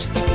Гость 0.00 0.12
в 0.12 0.16
студии. 0.16 0.29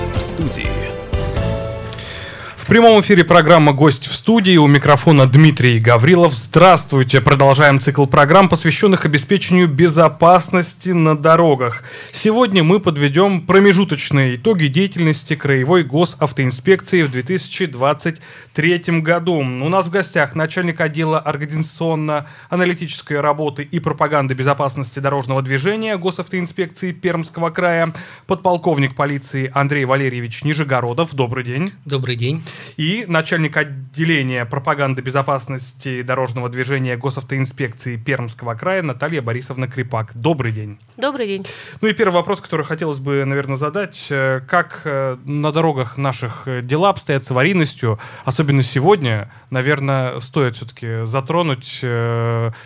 В 2.66 2.68
прямом 2.68 3.00
эфире 3.02 3.24
программа 3.24 3.74
«Гость 3.74 4.08
в 4.08 4.16
студии». 4.16 4.58
У 4.58 4.66
микрофона 4.66 5.28
Дмитрий 5.28 5.80
Гаврилов. 5.80 6.34
Здравствуйте. 6.34 7.22
Продолжаем 7.22 7.80
цикл 7.80 8.08
программ, 8.08 8.50
посвященных 8.50 9.06
обеспечению 9.06 9.68
безопасности 9.68 10.90
на 10.90 11.16
дорогах. 11.16 11.84
Сегодня 12.12 12.64
мы 12.64 12.80
подведем 12.80 13.42
промежуточные 13.42 14.38
итоги 14.38 14.66
деятельности 14.66 15.36
Краевой 15.36 15.84
госавтоинспекции 15.84 17.04
в 17.04 17.12
2023 17.12 18.84
году. 19.02 19.36
У 19.36 19.70
нас 19.70 19.86
в 19.86 19.92
гостях 19.92 20.34
начальник 20.34 20.82
отдела 20.82 21.20
организационно-аналитической 21.20 23.20
работы 23.20 23.62
и 23.62 23.80
пропаганды 23.80 24.34
безопасности 24.34 24.98
дорожного 24.98 25.44
движения 25.44 25.98
госавтоинспекции 25.98 26.94
Пермского 26.94 27.52
края, 27.52 27.94
подполковник 28.26 28.96
полиции 28.96 29.52
Андрей 29.54 29.86
Валерьевич 29.86 30.44
Нижегородов. 30.44 31.14
Добрый 31.14 31.44
день. 31.44 31.72
Добрый 31.86 32.16
день 32.16 32.44
и 32.78 33.06
начальник 33.08 33.58
отделения 33.58 34.46
пропаганды 34.46 35.02
безопасности 35.02 36.02
дорожного 36.02 36.50
движения 36.50 36.98
госавтоинспекции 36.98 37.98
Пермского 37.98 38.56
края 38.56 38.82
Наталья 38.82 39.22
Борисовна 39.22 39.68
Крипак. 39.68 40.12
Добрый 40.14 40.52
день. 40.52 40.78
Добрый 40.98 41.28
день. 41.28 41.46
Ну 41.82 41.88
и 41.88 41.94
первый 41.94 42.16
вопрос, 42.16 42.42
который 42.42 42.66
хотелось 42.66 43.00
бы, 43.00 43.26
наверное, 43.26 43.58
задать. 43.58 44.08
Э, 44.10 44.42
как 44.48 44.82
э, 44.86 45.18
на 45.26 45.52
дорогах 45.52 45.98
наших 45.98 46.48
э, 46.48 46.62
дела 46.62 46.90
обстоят 46.90 47.26
с 47.26 47.32
аварийностью? 47.32 48.00
Особенно 48.24 48.64
сегодня, 48.64 49.32
наверное, 49.50 50.20
стоит 50.20 50.56
все-таки 50.56 51.06
затронуть 51.06 51.84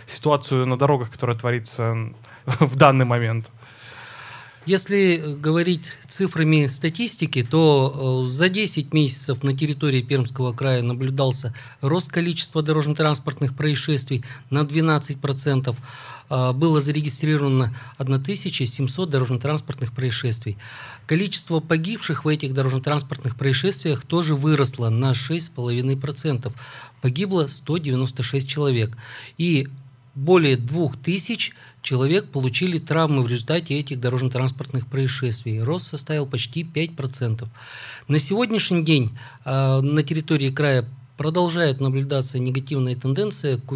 ситуацию 0.08 0.66
на 0.66 0.78
дорогах, 0.78 1.12
которая 1.12 1.38
творится 1.38 1.96
в 2.46 2.76
данный 2.76 3.06
момент. 3.06 3.48
Если 4.70 5.36
говорить 5.42 5.94
цифрами 6.08 6.68
статистики, 6.68 7.42
то 7.42 8.24
э, 8.24 8.30
за 8.30 8.50
10 8.50 8.94
месяцев 8.94 9.42
на 9.42 9.58
территории 9.58 10.04
Пермского 10.04 10.54
края 10.54 10.84
наблюдался 10.84 11.56
рост 11.82 12.12
количества 12.12 12.62
дорожно-транспортных 12.62 13.56
происшествий 13.56 14.24
на 14.52 14.60
12%. 14.60 15.76
Э, 16.30 16.52
было 16.54 16.82
зарегистрировано 16.82 17.76
1700 17.98 19.10
дорожно-транспортных 19.10 19.92
происшествий. 19.92 20.56
Количество 21.08 21.62
погибших 21.62 22.24
в 22.24 22.28
этих 22.28 22.54
дорожно-транспортных 22.54 23.38
происшествиях 23.38 24.06
тоже 24.06 24.36
выросло 24.36 24.90
на 24.90 25.14
6,5%. 25.14 26.54
Погибло 27.02 27.48
196 27.48 28.48
человек. 28.48 28.96
И 29.40 29.68
более 30.14 30.58
2000 30.58 31.54
человек 31.90 32.30
получили 32.30 32.78
травмы 32.78 33.24
в 33.24 33.28
результате 33.28 33.74
этих 33.74 34.00
дорожно-транспортных 34.00 34.86
происшествий. 34.86 35.64
Рост 35.64 35.88
составил 35.88 36.28
почти 36.28 36.62
5%. 36.62 37.48
На 38.08 38.20
сегодняшний 38.20 38.84
день 38.84 39.10
э, 39.44 39.80
на 39.82 40.04
территории 40.04 40.52
края 40.52 40.86
продолжает 41.18 41.80
наблюдаться 41.80 42.38
негативная 42.38 42.96
тенденция 42.96 43.58
к, 43.58 43.74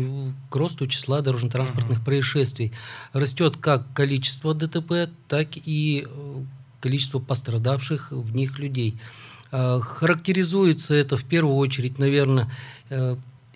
к 0.52 0.56
росту 0.56 0.86
числа 0.86 1.22
дорожно-транспортных 1.22 2.02
uh-huh. 2.02 2.06
происшествий. 2.06 2.72
Растет 3.14 3.58
как 3.58 3.92
количество 3.94 4.54
ДТП, 4.54 5.10
так 5.28 5.48
и 5.56 6.06
э, 6.08 6.44
количество 6.82 7.18
пострадавших 7.18 8.12
в 8.12 8.36
них 8.36 8.60
людей. 8.60 9.00
Э, 9.52 9.80
характеризуется 9.82 10.94
это 10.94 11.18
в 11.18 11.24
первую 11.24 11.56
очередь, 11.56 11.98
наверное, 11.98 12.48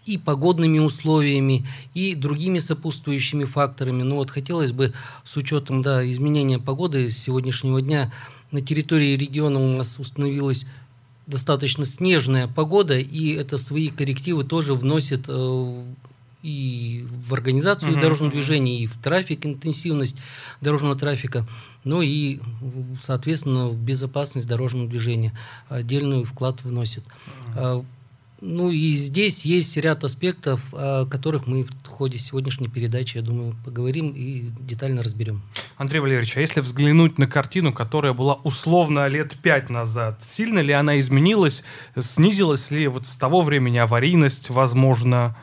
и 0.07 0.17
погодными 0.17 0.79
условиями, 0.79 1.67
и 1.93 2.15
другими 2.15 2.59
сопутствующими 2.59 3.43
факторами. 3.43 4.03
Но 4.03 4.15
вот 4.15 4.31
хотелось 4.31 4.71
бы 4.71 4.93
с 5.25 5.35
учетом 5.37 5.81
да, 5.81 6.09
изменения 6.09 6.59
погоды 6.59 7.11
с 7.11 7.17
сегодняшнего 7.17 7.81
дня 7.81 8.11
на 8.51 8.61
территории 8.61 9.17
региона 9.17 9.59
у 9.59 9.77
нас 9.77 9.99
установилась 9.99 10.65
достаточно 11.27 11.83
снежная 11.83 12.47
погода, 12.47 12.97
и 12.97 13.33
это 13.33 13.57
свои 13.57 13.89
коррективы 13.89 14.45
тоже 14.45 14.73
вносит 14.73 15.25
э, 15.27 15.83
и 16.41 17.05
в 17.27 17.33
организацию 17.33 17.91
uh-huh, 17.91 17.99
дорожного 17.99 18.29
uh-huh. 18.29 18.33
движения, 18.33 18.79
и 18.79 18.87
в 18.87 18.95
трафик, 19.01 19.45
интенсивность 19.45 20.17
дорожного 20.61 20.95
трафика, 20.95 21.45
ну 21.83 22.01
и, 22.01 22.39
соответственно, 23.01 23.67
в 23.67 23.75
безопасность 23.75 24.47
дорожного 24.47 24.87
движения 24.87 25.33
отдельный 25.67 26.23
вклад 26.23 26.63
вносит. 26.63 27.03
Uh-huh. 27.55 27.85
Ну 28.39 28.69
и 28.69 28.93
здесь 28.93 29.45
есть 29.45 29.75
ряд 29.77 30.03
аспектов, 30.03 30.61
о 30.71 31.05
которых 31.07 31.47
мы 31.47 31.63
в 31.63 31.87
ходе 31.87 32.19
сегодняшней 32.19 32.67
передачи, 32.67 33.17
я 33.17 33.23
думаю, 33.23 33.55
поговорим 33.65 34.11
и 34.11 34.51
детально 34.59 35.01
разберем. 35.01 35.41
Андрей 35.75 35.99
Валерьевич, 35.99 36.37
а 36.37 36.41
если 36.41 36.61
взглянуть 36.61 37.17
на 37.17 37.25
картину, 37.25 37.73
которая 37.73 38.13
была 38.13 38.35
условно 38.35 39.07
лет 39.07 39.35
пять 39.41 39.71
назад, 39.71 40.21
сильно 40.23 40.59
ли 40.59 40.71
она 40.71 40.99
изменилась, 40.99 41.63
снизилась 41.97 42.69
ли 42.69 42.87
вот 42.87 43.07
с 43.07 43.15
того 43.15 43.41
времени 43.41 43.77
аварийность, 43.77 44.51
возможно? 44.51 45.35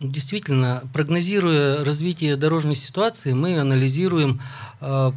Ну, 0.00 0.08
действительно, 0.08 0.82
прогнозируя 0.92 1.84
развитие 1.84 2.34
дорожной 2.34 2.74
ситуации, 2.74 3.34
мы 3.34 3.56
анализируем 3.60 4.40
э, 4.80 5.12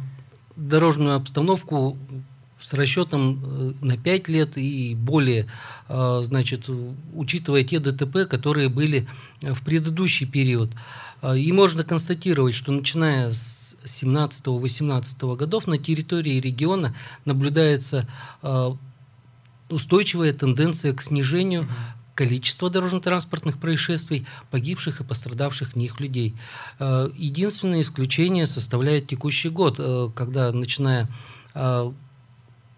дорожную 0.54 1.16
обстановку 1.16 1.98
с 2.58 2.74
расчетом 2.74 3.40
э, 3.44 3.72
на 3.80 3.96
5 3.96 4.28
лет 4.28 4.56
и 4.56 4.94
более, 4.94 5.46
э, 5.88 6.20
значит, 6.22 6.68
учитывая 7.14 7.62
те 7.62 7.78
ДТП, 7.78 8.28
которые 8.28 8.68
были 8.68 9.06
э, 9.42 9.52
в 9.52 9.62
предыдущий 9.62 10.26
период. 10.26 10.70
И 11.36 11.50
можно 11.50 11.82
констатировать, 11.82 12.54
что 12.54 12.70
начиная 12.70 13.32
с 13.34 13.76
17-18 13.84 15.36
годов 15.36 15.66
на 15.66 15.76
территории 15.76 16.40
региона 16.40 16.94
наблюдается 17.24 18.08
устойчивая 19.68 20.32
тенденция 20.32 20.92
к 20.92 21.02
снижению 21.02 21.68
количества 22.14 22.70
дорожно-транспортных 22.70 23.58
происшествий, 23.58 24.28
погибших 24.52 25.00
и 25.00 25.04
пострадавших 25.04 25.72
в 25.72 25.76
них 25.76 25.98
людей. 25.98 26.36
Единственное 26.78 27.80
исключение 27.80 28.46
составляет 28.46 29.08
текущий 29.08 29.48
год, 29.48 29.80
когда, 30.14 30.52
начиная 30.52 31.08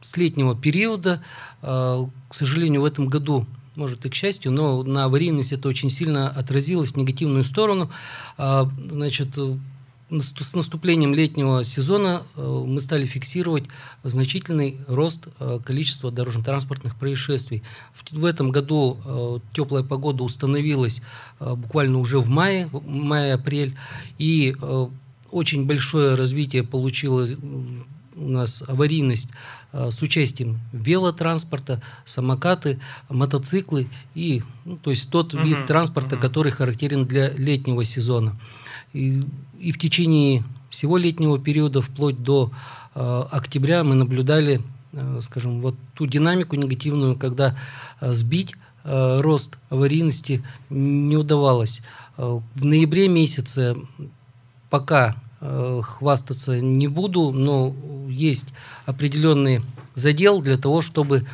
с 0.01 0.17
летнего 0.17 0.57
периода. 0.57 1.23
А, 1.63 2.09
к 2.29 2.35
сожалению, 2.35 2.83
в 2.83 2.85
этом 2.85 3.09
году 3.09 3.47
может 3.77 4.05
и 4.05 4.09
к 4.09 4.15
счастью, 4.15 4.53
но 4.53 4.83
на 4.83 5.05
аварийность 5.05 5.53
это 5.53 5.69
очень 5.69 5.91
сильно 5.91 6.29
отразилось 6.29 6.93
в 6.93 6.97
негативную 6.97 7.45
сторону. 7.45 7.91
А, 8.37 8.71
значит, 8.91 9.39
с 10.11 10.55
наступлением 10.55 11.15
летнего 11.15 11.63
сезона 11.63 12.23
а, 12.35 12.65
мы 12.65 12.81
стали 12.81 13.07
фиксировать 13.07 13.65
значительный 14.03 14.79
рост 14.89 15.29
количества 15.65 16.11
дорожно-транспортных 16.11 16.97
происшествий. 16.97 17.63
В 18.11 18.25
этом 18.25 18.51
году 18.51 19.41
теплая 19.53 19.85
погода 19.85 20.25
установилась 20.25 21.03
буквально 21.39 21.99
уже 21.99 22.19
в 22.19 22.29
мае, 22.29 22.69
мае-апрель, 22.73 23.77
и 24.19 24.57
очень 25.31 25.65
большое 25.65 26.17
развитие 26.17 26.65
получила 26.65 27.29
у 28.17 28.29
нас 28.29 28.63
аварийность 28.67 29.31
Э, 29.73 29.91
с 29.91 30.03
участием 30.03 30.59
велотранспорта, 30.73 31.81
самокаты, 32.05 32.81
мотоциклы 33.09 33.89
и, 34.17 34.43
ну, 34.65 34.77
то 34.77 34.91
есть 34.91 35.11
тот 35.11 35.33
uh-huh, 35.33 35.45
вид 35.45 35.67
транспорта, 35.67 36.17
uh-huh. 36.17 36.21
который 36.21 36.51
характерен 36.51 37.07
для 37.07 37.31
летнего 37.31 37.85
сезона. 37.85 38.37
И, 38.93 39.23
и 39.61 39.71
в 39.71 39.79
течение 39.79 40.43
всего 40.71 40.97
летнего 40.97 41.39
периода, 41.39 41.83
вплоть 41.83 42.21
до 42.21 42.51
э, 42.97 43.25
октября, 43.31 43.85
мы 43.85 43.95
наблюдали, 43.95 44.61
э, 44.93 45.21
скажем, 45.23 45.61
вот 45.61 45.77
ту 45.95 46.07
динамику 46.07 46.57
негативную, 46.57 47.15
когда 47.15 47.57
э, 48.01 48.13
сбить 48.13 48.55
э, 48.83 49.21
рост 49.21 49.59
аварийности 49.69 50.43
не 50.69 51.17
удавалось. 51.17 51.83
Э, 52.17 52.41
в 52.57 52.65
ноябре 52.65 53.07
месяце 53.07 53.77
пока 54.69 55.15
хвастаться 55.41 56.61
не 56.61 56.89
буду, 56.89 57.33
но 57.33 57.75
есть 58.09 58.49
определенный 58.87 59.63
задел 59.95 60.43
для 60.43 60.57
того, 60.57 60.83
чтобы 60.83 61.27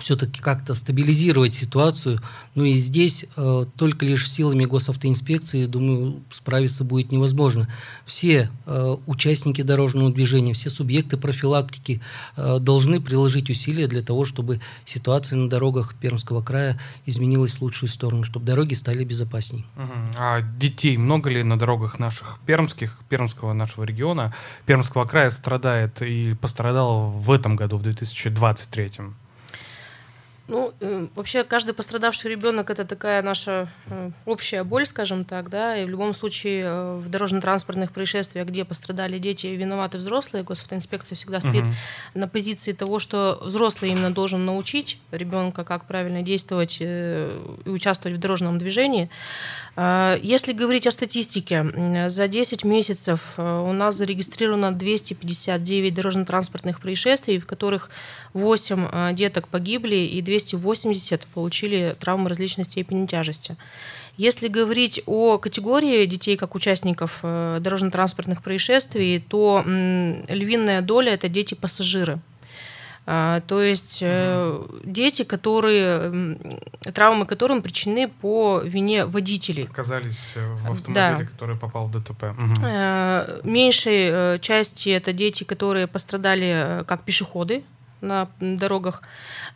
все-таки 0.00 0.40
как-то 0.40 0.74
стабилизировать 0.74 1.54
ситуацию. 1.54 2.20
Ну 2.54 2.64
и 2.64 2.74
здесь 2.74 3.26
э, 3.36 3.66
только 3.76 4.04
лишь 4.04 4.30
силами 4.30 4.64
госавтоинспекции, 4.64 5.66
думаю, 5.66 6.20
справиться 6.30 6.84
будет 6.84 7.12
невозможно. 7.12 7.68
Все 8.06 8.50
э, 8.66 8.96
участники 9.06 9.62
дорожного 9.62 10.12
движения, 10.12 10.54
все 10.54 10.70
субъекты 10.70 11.16
профилактики 11.16 12.00
э, 12.36 12.58
должны 12.60 13.00
приложить 13.00 13.50
усилия 13.50 13.86
для 13.86 14.02
того, 14.02 14.24
чтобы 14.24 14.60
ситуация 14.84 15.36
на 15.36 15.48
дорогах 15.48 15.94
Пермского 15.94 16.42
края 16.42 16.78
изменилась 17.06 17.52
в 17.52 17.62
лучшую 17.62 17.88
сторону, 17.88 18.24
чтобы 18.24 18.46
дороги 18.46 18.74
стали 18.74 19.04
безопасней. 19.04 19.64
Угу. 19.76 20.16
А 20.16 20.42
детей 20.42 20.96
много 20.96 21.30
ли 21.30 21.42
на 21.42 21.58
дорогах 21.58 21.98
наших 21.98 22.38
пермских, 22.46 22.98
пермского 23.08 23.52
нашего 23.52 23.84
региона, 23.84 24.34
Пермского 24.66 25.04
края 25.04 25.30
страдает 25.30 26.02
и 26.02 26.34
пострадало 26.34 27.08
в 27.08 27.30
этом 27.30 27.56
году, 27.56 27.78
в 27.78 27.82
2023? 27.82 28.90
Ну, 30.48 30.72
э, 30.80 31.06
вообще 31.14 31.44
каждый 31.44 31.74
пострадавший 31.74 32.30
ребенок 32.30 32.70
это 32.70 32.86
такая 32.86 33.20
наша 33.20 33.68
э, 33.90 34.10
общая 34.24 34.64
боль, 34.64 34.86
скажем 34.86 35.26
так, 35.26 35.50
да, 35.50 35.76
и 35.76 35.84
в 35.84 35.90
любом 35.90 36.14
случае 36.14 36.64
э, 36.64 36.96
в 36.96 37.10
дорожно-транспортных 37.10 37.92
происшествиях, 37.92 38.48
где 38.48 38.64
пострадали 38.64 39.18
дети, 39.18 39.48
виноваты 39.48 39.98
взрослые, 39.98 40.44
госавтоинспекция 40.44 41.16
всегда 41.16 41.42
стоит 41.42 41.64
угу. 41.64 41.72
на 42.14 42.28
позиции 42.28 42.72
того, 42.72 42.98
что 42.98 43.38
взрослый 43.42 43.90
именно 43.90 44.10
должен 44.10 44.46
научить 44.46 44.98
ребенка, 45.10 45.64
как 45.64 45.84
правильно 45.84 46.22
действовать 46.22 46.78
и 46.80 47.28
участвовать 47.66 48.16
в 48.16 48.20
дорожном 48.20 48.58
движении. 48.58 49.10
Если 49.76 50.52
говорить 50.52 50.88
о 50.88 50.90
статистике, 50.90 52.08
за 52.08 52.26
10 52.26 52.64
месяцев 52.64 53.34
у 53.38 53.72
нас 53.72 53.94
зарегистрировано 53.94 54.72
259 54.72 55.94
дорожно-транспортных 55.94 56.80
происшествий, 56.80 57.38
в 57.38 57.46
которых 57.46 57.90
8 58.32 59.14
деток 59.14 59.46
погибли 59.46 59.96
и 59.96 60.20
200 60.20 60.37
280 60.38 61.26
получили 61.34 61.96
травмы 61.98 62.28
различной 62.28 62.64
степени 62.64 63.06
тяжести. 63.06 63.56
Если 64.16 64.48
говорить 64.48 65.00
о 65.06 65.38
категории 65.38 66.04
детей 66.06 66.36
как 66.36 66.56
участников 66.56 67.20
э, 67.22 67.58
дорожно-транспортных 67.60 68.42
происшествий, 68.42 69.20
то 69.20 69.62
львиная 69.64 70.82
доля– 70.82 71.12
это 71.14 71.28
дети-пассажиры. 71.28 72.18
А, 73.10 73.40
то 73.42 73.62
есть 73.62 74.02
угу. 74.02 74.68
дети, 74.84 75.22
которые, 75.22 76.36
травмы 76.92 77.24
которым 77.24 77.62
причинены 77.62 78.08
по 78.08 78.60
вине 78.62 79.06
водителей. 79.06 79.64
Оказались 79.64 80.32
э, 80.34 80.46
в 80.52 80.70
автомобиле, 80.70 81.24
да. 81.24 81.32
который 81.32 81.56
попал 81.56 81.86
в 81.86 81.92
ДТП. 81.92 82.24
Угу. 82.24 83.48
Меньшей 83.48 84.38
части 84.40 84.90
это 84.90 85.14
дети, 85.14 85.44
которые 85.44 85.86
пострадали 85.86 86.84
как 86.86 87.04
пешеходы 87.04 87.62
на 88.00 88.28
дорогах. 88.40 89.02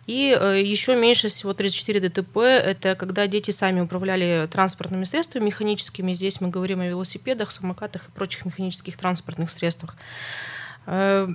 И 0.07 0.37
э, 0.39 0.63
еще 0.63 0.97
меньше 0.97 1.29
всего 1.29 1.53
34 1.55 2.09
ДТП– 2.09 2.39
это 2.39 2.95
когда 2.95 3.27
дети 3.27 3.51
сами 3.51 3.81
управляли 3.81 4.49
транспортными 4.51 5.05
средствами 5.05 5.47
механическими. 5.47 6.13
Здесь 6.13 6.41
мы 6.41 6.49
говорим 6.49 6.81
о 6.81 6.87
велосипедах, 6.87 7.53
самокатах 7.53 8.09
и 8.09 8.13
прочих 8.13 8.45
механических 8.45 8.97
транспортных 8.97 9.51
средствах. 9.51 9.97
Э, 10.87 11.29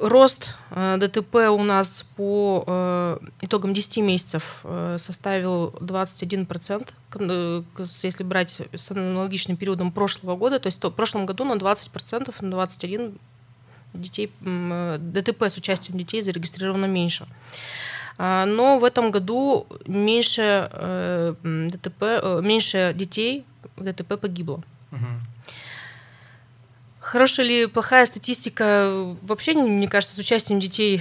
рост 0.00 0.56
э, 0.70 0.96
ДТП 0.98 1.34
у 1.50 1.62
нас 1.62 2.04
по 2.16 3.18
итогам 3.40 3.74
10 3.74 3.98
месяцев 3.98 4.64
составил 4.96 5.68
21%, 5.80 7.64
если 8.02 8.22
брать 8.24 8.62
с 8.72 8.90
аналогичным 8.90 9.56
периодом 9.56 9.92
прошлого 9.92 10.36
года. 10.36 10.58
То 10.60 10.66
есть 10.66 10.82
в 10.82 10.90
прошлом 10.90 11.26
году 11.26 11.44
на 11.44 11.54
20%, 11.54 12.34
на 12.40 12.54
21% 12.54 13.18
детей, 14.00 14.32
ДТП 14.40 15.42
с 15.44 15.56
участием 15.56 15.98
детей 15.98 16.22
зарегистрировано 16.22 16.86
меньше. 16.86 17.26
А, 18.18 18.46
но 18.46 18.78
в 18.78 18.84
этом 18.84 19.10
году 19.10 19.66
меньше 19.86 20.68
э, 20.72 21.34
ДТП, 21.42 22.02
э, 22.02 22.40
меньше 22.42 22.92
детей 22.94 23.44
в 23.76 23.84
ДТП 23.84 24.18
погибло. 24.18 24.60
Угу. 24.90 25.06
Хорошая 26.98 27.46
или 27.46 27.66
плохая 27.66 28.06
статистика? 28.06 29.16
Вообще, 29.22 29.54
мне 29.54 29.88
кажется, 29.88 30.16
с 30.16 30.18
участием 30.18 30.58
детей 30.58 31.00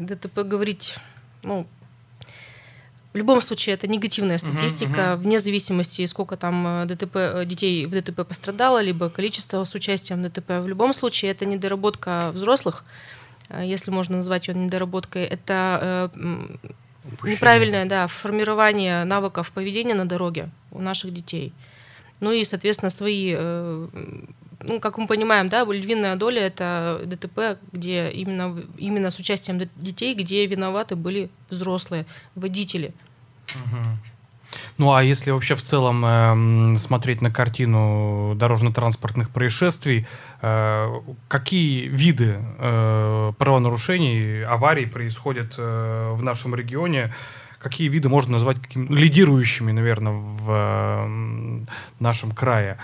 ДТП 0.00 0.40
говорить 0.40 0.96
ну, 1.42 1.66
в 3.12 3.16
любом 3.16 3.42
случае, 3.42 3.74
это 3.74 3.86
негативная 3.88 4.38
статистика, 4.38 4.92
uh-huh, 4.92 5.14
uh-huh. 5.14 5.16
вне 5.16 5.38
зависимости, 5.38 6.06
сколько 6.06 6.36
там 6.36 6.66
э, 6.66 6.86
ДТП, 6.86 7.16
э, 7.16 7.44
детей 7.44 7.84
в 7.84 7.90
ДТП 7.90 8.26
пострадало, 8.26 8.80
либо 8.80 9.10
количество 9.10 9.62
с 9.64 9.74
участием 9.74 10.22
в 10.22 10.30
ДТП. 10.30 10.62
В 10.62 10.66
любом 10.66 10.94
случае, 10.94 11.32
это 11.32 11.44
недоработка 11.44 12.30
взрослых, 12.32 12.84
э, 13.50 13.62
если 13.66 13.90
можно 13.90 14.16
назвать 14.16 14.48
ее 14.48 14.54
недоработкой. 14.54 15.24
Это 15.24 16.10
Упущение. 17.04 17.36
неправильное 17.36 17.84
да, 17.84 18.06
формирование 18.06 19.04
навыков 19.04 19.52
поведения 19.52 19.94
на 19.94 20.06
дороге 20.06 20.48
у 20.70 20.80
наших 20.80 21.12
детей. 21.12 21.52
Ну 22.20 22.32
и, 22.32 22.44
соответственно, 22.44 22.88
свои 22.88 23.36
ну, 24.64 24.80
как 24.80 24.98
мы 24.98 25.06
понимаем, 25.06 25.48
да, 25.48 25.64
львиная 25.64 26.16
доля 26.16 26.42
это 26.42 27.00
ДТП, 27.04 27.58
где 27.72 28.10
именно, 28.10 28.62
именно 28.78 29.10
с 29.10 29.18
участием 29.18 29.60
детей, 29.76 30.14
где 30.14 30.46
виноваты 30.46 30.96
были 30.96 31.30
взрослые, 31.50 32.06
водители. 32.34 32.94
Угу. 33.54 33.78
Ну 34.78 34.92
а 34.92 35.02
если 35.02 35.30
вообще 35.30 35.54
в 35.54 35.62
целом 35.62 36.04
э, 36.04 36.78
смотреть 36.78 37.22
на 37.22 37.30
картину 37.30 38.34
дорожно-транспортных 38.36 39.30
происшествий, 39.30 40.06
э, 40.40 41.00
какие 41.28 41.86
виды 41.88 42.38
э, 42.58 43.32
правонарушений, 43.38 44.44
аварий 44.44 44.86
происходят 44.86 45.54
э, 45.58 46.12
в 46.12 46.22
нашем 46.22 46.54
регионе? 46.54 47.12
Какие 47.58 47.88
виды 47.88 48.08
можно 48.08 48.32
назвать 48.32 48.60
какими 48.60 48.92
лидирующими, 48.92 49.70
наверное, 49.70 50.12
в 50.12 50.50
э, 50.50 51.64
нашем 52.00 52.32
крае? 52.32 52.78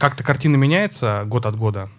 Как-то 0.00 0.24
картина 0.24 0.56
меняется 0.56 1.24
год 1.26 1.44
от 1.44 1.56
года? 1.56 1.90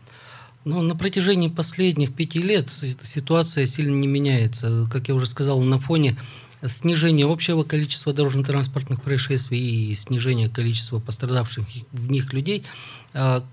Ну, 0.65 0.81
на 0.81 0.95
протяжении 0.95 1.49
последних 1.49 2.15
пяти 2.15 2.41
лет 2.41 2.71
ситуация 2.71 3.67
сильно 3.67 3.95
не 3.95 4.07
меняется. 4.07 4.87
Как 4.91 5.07
я 5.07 5.13
уже 5.13 5.27
сказал, 5.27 5.61
на 5.61 5.79
фоне 5.79 6.17
снижения 6.65 7.31
общего 7.31 7.61
количества 7.61 8.11
дорожно-транспортных 8.11 9.03
происшествий 9.03 9.59
и 9.59 9.93
снижения 9.93 10.49
количества 10.49 10.97
пострадавших 10.97 11.63
в 11.91 12.09
них 12.09 12.33
людей, 12.33 12.65
а, 13.13 13.43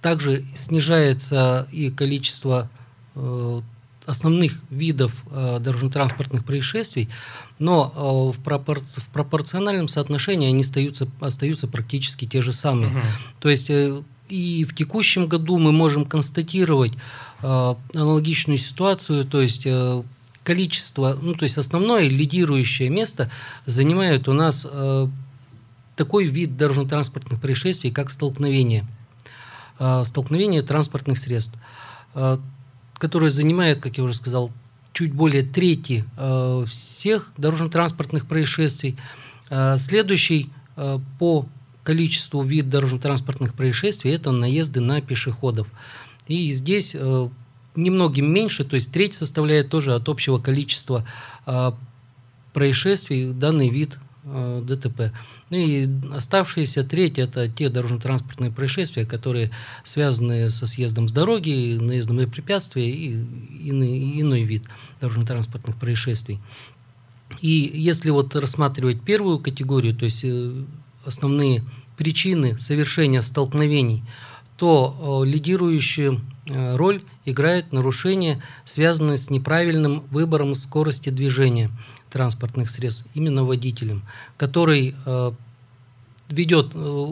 также 0.00 0.46
снижается 0.54 1.68
и 1.70 1.90
количество 1.90 2.70
э, 3.16 3.60
основных 4.10 4.60
видов 4.70 5.12
э, 5.30 5.58
дорожно-транспортных 5.60 6.44
происшествий, 6.44 7.08
но 7.58 7.92
э, 8.34 8.38
в, 8.38 8.42
пропор 8.42 8.80
в 8.80 9.08
пропорциональном 9.08 9.88
соотношении 9.88 10.48
они 10.48 10.60
остаются, 10.60 11.08
остаются 11.20 11.68
практически 11.68 12.26
те 12.26 12.42
же 12.42 12.52
самые. 12.52 12.90
Угу. 12.90 13.00
То 13.40 13.48
есть 13.48 13.70
э, 13.70 14.02
и 14.28 14.64
в 14.64 14.74
текущем 14.74 15.26
году 15.26 15.58
мы 15.58 15.72
можем 15.72 16.04
констатировать 16.04 16.92
э, 17.42 17.74
аналогичную 17.94 18.58
ситуацию, 18.58 19.24
то 19.24 19.40
есть 19.40 19.62
э, 19.64 20.02
количество, 20.42 21.16
ну 21.20 21.34
то 21.34 21.44
есть 21.44 21.58
основное 21.58 22.08
лидирующее 22.08 22.88
место 22.88 23.30
занимает 23.66 24.28
у 24.28 24.32
нас 24.32 24.66
э, 24.70 25.06
такой 25.96 26.26
вид 26.26 26.56
дорожно-транспортных 26.56 27.40
происшествий, 27.40 27.90
как 27.90 28.10
столкновение. 28.10 28.86
Э, 29.78 30.02
столкновение 30.04 30.62
транспортных 30.62 31.18
средств. 31.18 31.54
Э, 33.00 33.06
которая 33.10 33.30
занимает, 33.30 33.80
как 33.80 33.98
я 33.98 34.04
уже 34.04 34.14
сказал, 34.14 34.50
чуть 34.92 35.12
более 35.12 35.42
трети 35.42 36.04
э, 36.16 36.64
всех 36.68 37.32
дорожно-транспортных 37.36 38.26
происшествий. 38.26 38.96
Э, 39.48 39.78
следующий 39.78 40.50
э, 40.76 40.98
по 41.18 41.46
количеству 41.82 42.42
вид 42.42 42.68
дорожно-транспортных 42.68 43.54
происшествий– 43.54 44.12
это 44.14 44.32
наезды 44.32 44.80
на 44.80 45.00
пешеходов. 45.00 45.66
И 46.28 46.52
здесь 46.52 46.94
немногим 47.74 48.32
меньше, 48.32 48.64
то 48.64 48.74
есть 48.74 48.92
треть 48.92 49.14
составляет 49.14 49.70
тоже 49.70 49.94
от 49.94 50.08
общего 50.08 50.38
количества 50.38 51.04
происшествий 52.52 53.32
данный 53.32 53.70
вид 53.70 53.98
Э, 53.98 54.09
ДТП. 54.24 55.12
Ну 55.48 55.56
и 55.56 55.88
оставшиеся 56.12 56.84
треть– 56.84 57.18
это 57.18 57.48
те 57.48 57.68
дорожно-транспортные 57.68 58.50
происшествия, 58.50 59.06
которые 59.06 59.50
связаны 59.82 60.50
со 60.50 60.66
съездом 60.66 61.08
с 61.08 61.12
дороги, 61.12 61.78
наездом 61.80 62.16
на 62.16 62.28
препятствия 62.28 62.90
и 62.90 63.14
иной, 63.70 64.20
иной 64.20 64.42
вид 64.42 64.64
дорожно-транспортных 65.00 65.76
происшествий. 65.76 66.38
И 67.40 67.70
если 67.74 68.10
вот 68.10 68.36
рассматривать 68.36 69.02
первую 69.02 69.38
категорию, 69.38 69.94
то 69.94 70.04
есть 70.04 70.24
э, 70.24 70.64
основные 71.04 71.64
причины 71.96 72.58
совершения 72.58 73.22
столкновений, 73.22 74.04
то 74.56 75.22
э, 75.24 75.30
лидирующую 75.30 76.20
роль 76.46 77.02
играет 77.24 77.72
нарушение, 77.72 78.42
связанное 78.64 79.16
с 79.16 79.30
неправильным 79.30 80.02
выбором 80.10 80.54
скорости 80.54 81.08
движения– 81.08 81.70
транспортных 82.10 82.68
средств 82.68 83.06
именно 83.14 83.44
водителем, 83.44 84.02
который 84.36 84.94
э, 85.06 85.32
ведет 86.28 86.72
э, 86.74 87.06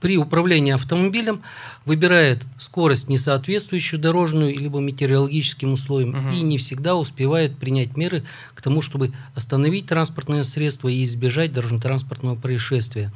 при 0.00 0.18
управлении 0.18 0.72
автомобилем, 0.72 1.40
выбирает 1.84 2.44
скорость, 2.58 3.08
не 3.08 3.18
соответствующую 3.18 3.98
дорожную 4.00 4.56
либо 4.56 4.78
метеорологическим 4.78 5.72
условиям, 5.72 6.10
угу. 6.10 6.34
и 6.34 6.42
не 6.42 6.58
всегда 6.58 6.96
успевает 6.96 7.56
принять 7.56 7.96
меры 7.96 8.22
к 8.54 8.62
тому, 8.62 8.82
чтобы 8.82 9.12
остановить 9.34 9.86
транспортное 9.86 10.42
средство 10.42 10.88
и 10.88 11.02
избежать 11.02 11.52
дорожно-транспортного 11.52 12.36
происшествия. 12.36 13.12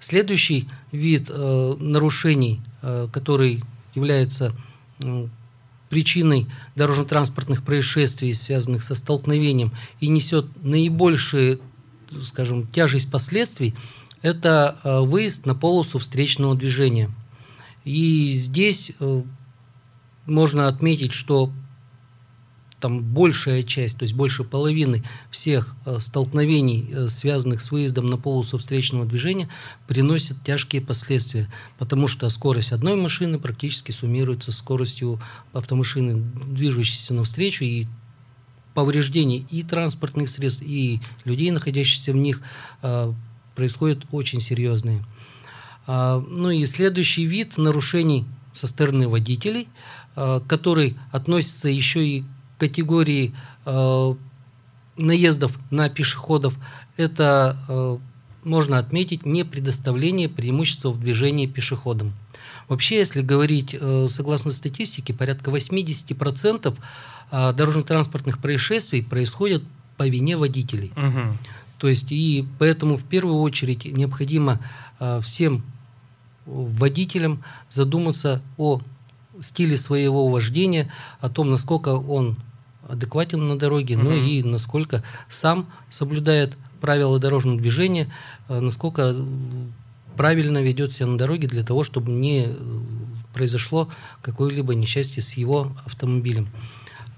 Следующий 0.00 0.68
вид 0.92 1.30
э, 1.30 1.76
нарушений, 1.78 2.60
э, 2.82 3.08
который 3.12 3.62
является 3.94 4.52
э, 5.00 5.28
причиной 5.88 6.46
дорожно-транспортных 6.74 7.62
происшествий, 7.62 8.34
связанных 8.34 8.82
со 8.82 8.94
столкновением, 8.94 9.72
и 10.00 10.08
несет 10.08 10.46
наибольшую, 10.62 11.60
скажем, 12.22 12.66
тяжесть 12.66 13.10
последствий, 13.10 13.74
это 14.22 14.78
э, 14.82 15.00
выезд 15.00 15.46
на 15.46 15.54
полосу 15.54 15.98
встречного 15.98 16.54
движения. 16.54 17.10
И 17.84 18.32
здесь 18.32 18.92
э, 18.98 19.22
можно 20.26 20.68
отметить, 20.68 21.12
что 21.12 21.52
там 22.80 23.02
большая 23.02 23.62
часть, 23.62 23.98
то 23.98 24.02
есть 24.02 24.14
больше 24.14 24.44
половины 24.44 25.02
всех 25.30 25.74
э, 25.86 25.98
столкновений, 25.98 26.88
э, 26.92 27.08
связанных 27.08 27.62
с 27.62 27.70
выездом 27.70 28.08
на 28.08 28.18
полосу 28.18 28.58
встречного 28.58 29.06
движения, 29.06 29.48
приносит 29.86 30.42
тяжкие 30.42 30.82
последствия, 30.82 31.48
потому 31.78 32.06
что 32.06 32.28
скорость 32.28 32.72
одной 32.72 32.96
машины 32.96 33.38
практически 33.38 33.92
суммируется 33.92 34.52
с 34.52 34.58
скоростью 34.58 35.20
автомашины, 35.52 36.22
движущейся 36.46 37.14
навстречу, 37.14 37.64
и 37.64 37.86
повреждения 38.74 39.38
и 39.38 39.62
транспортных 39.62 40.28
средств, 40.28 40.62
и 40.62 41.00
людей, 41.24 41.50
находящихся 41.50 42.12
в 42.12 42.16
них, 42.16 42.42
э, 42.82 43.12
происходят 43.54 44.04
очень 44.12 44.40
серьезные. 44.40 45.02
А, 45.86 46.22
ну 46.28 46.50
и 46.50 46.66
следующий 46.66 47.24
вид 47.24 47.56
нарушений 47.56 48.26
со 48.52 48.66
стороны 48.66 49.08
водителей, 49.08 49.68
который 50.14 50.96
относится 51.12 51.68
еще 51.68 52.06
и 52.06 52.24
категории 52.58 53.34
э, 53.64 54.14
наездов 54.96 55.52
на 55.70 55.88
пешеходов, 55.88 56.54
это 56.96 57.56
э, 57.68 57.98
можно 58.44 58.78
отметить 58.78 59.26
не 59.26 59.44
предоставление 59.44 60.28
преимущества 60.28 60.90
в 60.90 61.00
движении 61.00 61.46
пешеходам. 61.46 62.14
Вообще, 62.68 62.96
если 62.96 63.20
говорить, 63.20 63.76
э, 63.78 64.06
согласно 64.08 64.50
статистике, 64.50 65.14
порядка 65.14 65.50
80% 65.50 66.76
э, 67.30 67.52
дорожно-транспортных 67.52 68.38
происшествий 68.38 69.02
происходят 69.02 69.62
по 69.96 70.06
вине 70.06 70.36
водителей. 70.36 70.92
Угу. 70.96 71.38
То 71.78 71.88
есть, 71.88 72.10
и 72.10 72.46
поэтому 72.58 72.96
в 72.96 73.04
первую 73.04 73.40
очередь 73.40 73.84
необходимо 73.84 74.60
э, 74.98 75.20
всем 75.22 75.62
водителям 76.46 77.42
задуматься 77.68 78.42
о 78.56 78.80
стиле 79.40 79.76
своего 79.76 80.28
вождения, 80.28 80.90
о 81.20 81.28
том, 81.28 81.50
насколько 81.50 81.90
он 81.90 82.36
адекватен 82.88 83.48
на 83.48 83.58
дороге, 83.58 83.96
угу. 83.96 84.04
ну 84.04 84.12
и 84.12 84.42
насколько 84.42 85.02
сам 85.28 85.66
соблюдает 85.90 86.56
правила 86.80 87.18
дорожного 87.18 87.58
движения, 87.58 88.12
э, 88.48 88.60
насколько 88.60 89.14
правильно 90.16 90.62
ведет 90.62 90.92
себя 90.92 91.06
на 91.06 91.18
дороге 91.18 91.48
для 91.48 91.62
того, 91.62 91.84
чтобы 91.84 92.10
не 92.12 92.48
произошло 93.34 93.88
какое-либо 94.22 94.74
несчастье 94.74 95.22
с 95.22 95.34
его 95.34 95.72
автомобилем. 95.84 96.48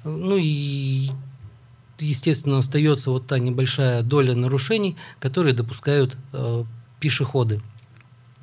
Ну 0.04 0.36
и, 0.36 1.10
естественно, 2.00 2.58
остается 2.58 3.10
вот 3.10 3.26
та 3.26 3.38
небольшая 3.38 4.02
доля 4.02 4.34
нарушений, 4.34 4.96
которые 5.20 5.54
допускают 5.54 6.16
э, 6.32 6.64
пешеходы. 6.98 7.60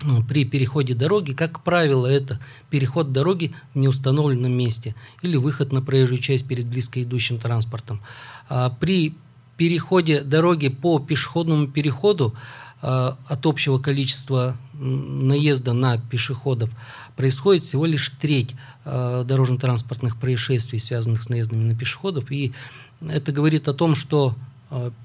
Ну, 0.06 0.24
при 0.24 0.46
переходе 0.46 0.94
дороги, 0.94 1.34
как 1.34 1.64
правило, 1.64 2.06
это 2.06 2.40
переход 2.70 3.12
дороги 3.12 3.54
в 3.74 3.80
неустановленном 3.80 4.52
месте 4.52 4.96
или 5.24 5.36
выход 5.36 5.72
на 5.72 5.82
проезжую 5.82 6.20
часть 6.20 6.48
перед 6.48 6.68
близко 6.68 7.02
идущим 7.02 7.40
транспортом. 7.40 8.02
А 8.48 8.70
при 8.70 9.16
переходе 9.58 10.22
дороги 10.22 10.68
по 10.68 11.00
пешеходному 11.00 11.68
переходу 11.68 12.36
а, 12.82 13.18
от 13.28 13.46
общего 13.48 13.80
количества 13.80 14.58
наезда 14.74 15.74
на 15.74 15.98
пешеходов 15.98 16.70
происходит 17.16 17.64
всего 17.64 17.86
лишь 17.86 18.10
треть 18.22 18.54
а, 18.84 19.24
дорожно-транспортных 19.24 20.18
происшествий, 20.18 20.78
связанных 20.78 21.24
с 21.24 21.30
наездами 21.30 21.72
на 21.72 21.76
пешеходов. 21.76 22.32
И 22.32 22.54
это 23.02 23.32
говорит 23.32 23.68
о 23.68 23.74
том, 23.74 23.96
что 23.96 24.36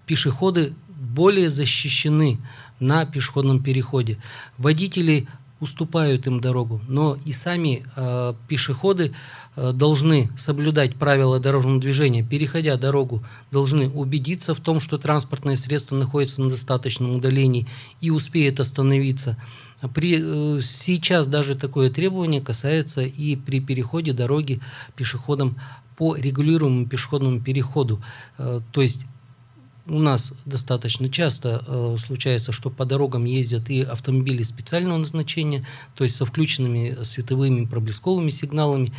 пешеходы 0.07 0.75
более 0.89 1.51
защищены 1.51 2.39
на 2.81 3.05
пешеходном 3.05 3.63
переходе. 3.63 4.19
Водители 4.59 5.29
уступают 5.61 6.27
им 6.27 6.41
дорогу, 6.41 6.81
но 6.89 7.19
и 7.27 7.33
сами 7.33 7.85
э, 7.95 8.35
пешеходы 8.49 9.13
э, 9.57 9.73
должны 9.73 10.31
соблюдать 10.37 10.95
правила 10.95 11.39
дорожного 11.39 11.79
движения, 11.79 12.23
переходя 12.23 12.77
дорогу, 12.79 13.23
должны 13.53 13.89
убедиться 13.91 14.55
в 14.55 14.61
том, 14.61 14.81
что 14.81 14.97
транспортное 14.97 15.57
средство 15.57 15.97
находится 15.97 16.41
на 16.41 16.49
достаточном 16.49 17.15
удалении 17.15 17.67
и 18.01 18.11
успеет 18.11 18.59
остановиться. 18.59 19.37
При, 19.95 20.19
э, 20.19 20.61
сейчас 20.63 21.27
даже 21.27 21.55
такое 21.55 21.91
требование 21.91 22.41
касается 22.41 23.03
и 23.03 23.37
при 23.37 23.61
переходе 23.61 24.15
дороги 24.15 24.61
пешеходам 24.97 25.57
по 25.97 26.17
регулируемому 26.17 26.87
пешеходному 26.87 27.41
переходу. 27.41 28.03
Э, 28.39 28.61
то 28.73 28.81
есть 28.81 29.05
у 29.91 29.99
нас 29.99 30.33
достаточно 30.45 31.09
часто 31.09 31.65
э, 31.67 31.97
случается, 31.99 32.53
что 32.53 32.71
по 32.71 32.85
дорогам 32.85 33.25
ездят 33.25 33.69
и 33.71 33.83
автомобили 33.83 34.45
специального 34.45 34.99
назначения, 34.99 35.67
то 35.97 36.05
есть 36.05 36.17
со 36.17 36.25
включенными 36.25 37.03
световыми 37.03 37.65
проблесковыми 37.65 38.31
сигналами, 38.31 38.93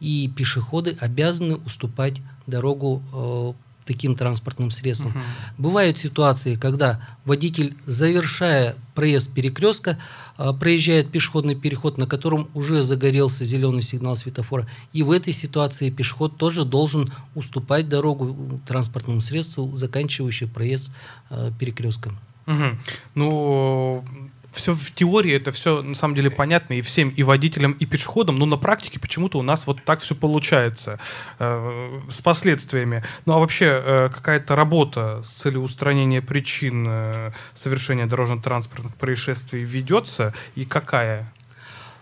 и 0.00 0.32
пешеходы 0.34 0.96
обязаны 1.00 1.56
уступать 1.56 2.20
дорогу 2.46 3.02
э, 3.12 3.52
таким 3.88 4.14
транспортным 4.14 4.70
средством. 4.70 5.10
Угу. 5.12 5.18
Бывают 5.56 5.96
ситуации, 5.96 6.56
когда 6.56 7.00
водитель, 7.24 7.74
завершая 7.86 8.76
проезд 8.94 9.32
перекрестка, 9.32 9.98
а, 10.36 10.52
проезжает 10.52 11.10
пешеходный 11.10 11.54
переход, 11.54 11.96
на 11.96 12.06
котором 12.06 12.48
уже 12.52 12.82
загорелся 12.82 13.44
зеленый 13.46 13.82
сигнал 13.82 14.14
светофора. 14.14 14.68
И 14.92 15.02
в 15.02 15.10
этой 15.10 15.32
ситуации 15.32 15.88
пешеход 15.88 16.36
тоже 16.36 16.66
должен 16.66 17.10
уступать 17.34 17.88
дорогу 17.88 18.60
транспортному 18.66 19.22
средству, 19.22 19.74
заканчивающему 19.74 20.50
проезд 20.50 20.90
а, 21.30 21.50
перекрестком. 21.58 22.18
Угу. 22.46 22.78
Ну, 23.14 24.04
все 24.52 24.72
в 24.74 24.90
теории, 24.92 25.32
это 25.34 25.52
все 25.52 25.82
на 25.82 25.94
самом 25.94 26.14
деле 26.14 26.30
понятно 26.30 26.74
и 26.74 26.82
всем, 26.82 27.10
и 27.10 27.22
водителям, 27.22 27.72
и 27.72 27.86
пешеходам, 27.86 28.36
но 28.36 28.46
на 28.46 28.56
практике 28.56 28.98
почему-то 28.98 29.38
у 29.38 29.42
нас 29.42 29.66
вот 29.66 29.82
так 29.82 30.00
все 30.00 30.14
получается 30.14 30.98
э, 31.38 32.00
с 32.10 32.20
последствиями. 32.20 33.04
Ну 33.26 33.34
а 33.34 33.38
вообще 33.38 33.66
э, 33.66 34.10
какая-то 34.12 34.56
работа 34.56 35.22
с 35.22 35.28
целью 35.28 35.62
устранения 35.62 36.22
причин 36.22 36.86
э, 36.88 37.32
совершения 37.54 38.06
дорожно-транспортных 38.06 38.94
происшествий 38.96 39.62
ведется 39.62 40.34
и 40.54 40.64
какая? 40.64 41.32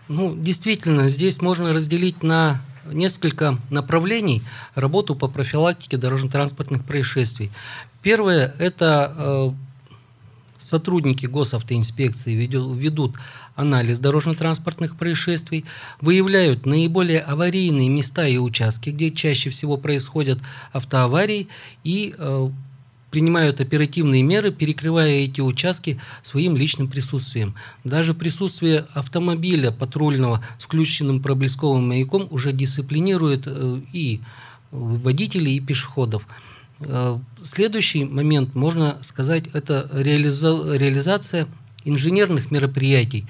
Ну, 0.07 0.35
действительно, 0.35 1.09
здесь 1.09 1.41
можно 1.41 1.73
разделить 1.73 2.23
на 2.23 2.61
несколько 2.85 3.57
направлений 3.69 4.41
работу 4.73 5.15
по 5.15 5.27
профилактике 5.27 5.97
дорожно-транспортных 5.97 6.85
происшествий. 6.85 7.51
Первое– 8.01 8.53
это 8.59 9.13
э, 9.17 9.49
сотрудники 10.57 11.25
госавтоинспекции 11.25 12.35
ведут 12.35 13.15
анализ 13.55 13.99
дорожно-транспортных 13.99 14.95
происшествий, 14.95 15.65
выявляют 16.01 16.65
наиболее 16.65 17.21
аварийные 17.21 17.89
места 17.89 18.27
и 18.27 18.37
участки, 18.37 18.91
где 18.91 19.11
чаще 19.11 19.49
всего 19.49 19.77
происходят 19.77 20.39
автоаварии, 20.73 21.47
и 21.83 22.13
э, 22.17 22.49
принимают 23.11 23.61
оперативные 23.61 24.21
меры, 24.21 24.51
перекрывая 24.51 25.11
эти 25.11 25.41
участки 25.41 25.99
своим 26.21 26.55
личным 26.55 26.87
присутствием. 26.87 27.55
Даже 27.83 28.13
присутствие 28.13 28.85
автомобиля 28.93 29.71
патрульного 29.71 30.43
с 30.57 30.65
включенным 30.65 31.21
проблесковым 31.21 31.87
маяком 31.87 32.27
уже 32.29 32.51
дисциплинирует 32.51 33.43
э, 33.45 33.81
и 33.93 34.21
водителей, 34.71 35.55
и 35.55 35.59
пешеходов. 35.59 36.27
Э, 36.79 37.17
следующий 37.41 38.05
момент, 38.05 38.55
можно 38.55 38.97
сказать, 39.01 39.45
это 39.53 39.89
реализа 39.93 40.75
реализация 40.75 41.47
инженерных 41.85 42.51
мероприятий 42.51 43.25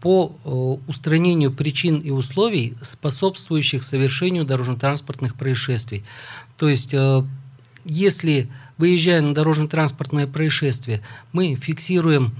по 0.00 0.36
э, 0.44 0.90
устранению 0.90 1.52
причин 1.52 1.98
и 1.98 2.10
условий, 2.10 2.76
способствующих 2.82 3.82
совершению 3.82 4.44
дорожно-транспортных 4.44 5.34
происшествий. 5.34 6.04
То 6.56 6.68
есть, 6.68 6.92
э, 6.92 7.22
если 7.84 8.50
выезжая 8.78 9.20
на 9.20 9.34
дорожно-транспортное 9.34 10.26
происшествие, 10.26 11.02
мы 11.32 11.54
фиксируем 11.54 12.32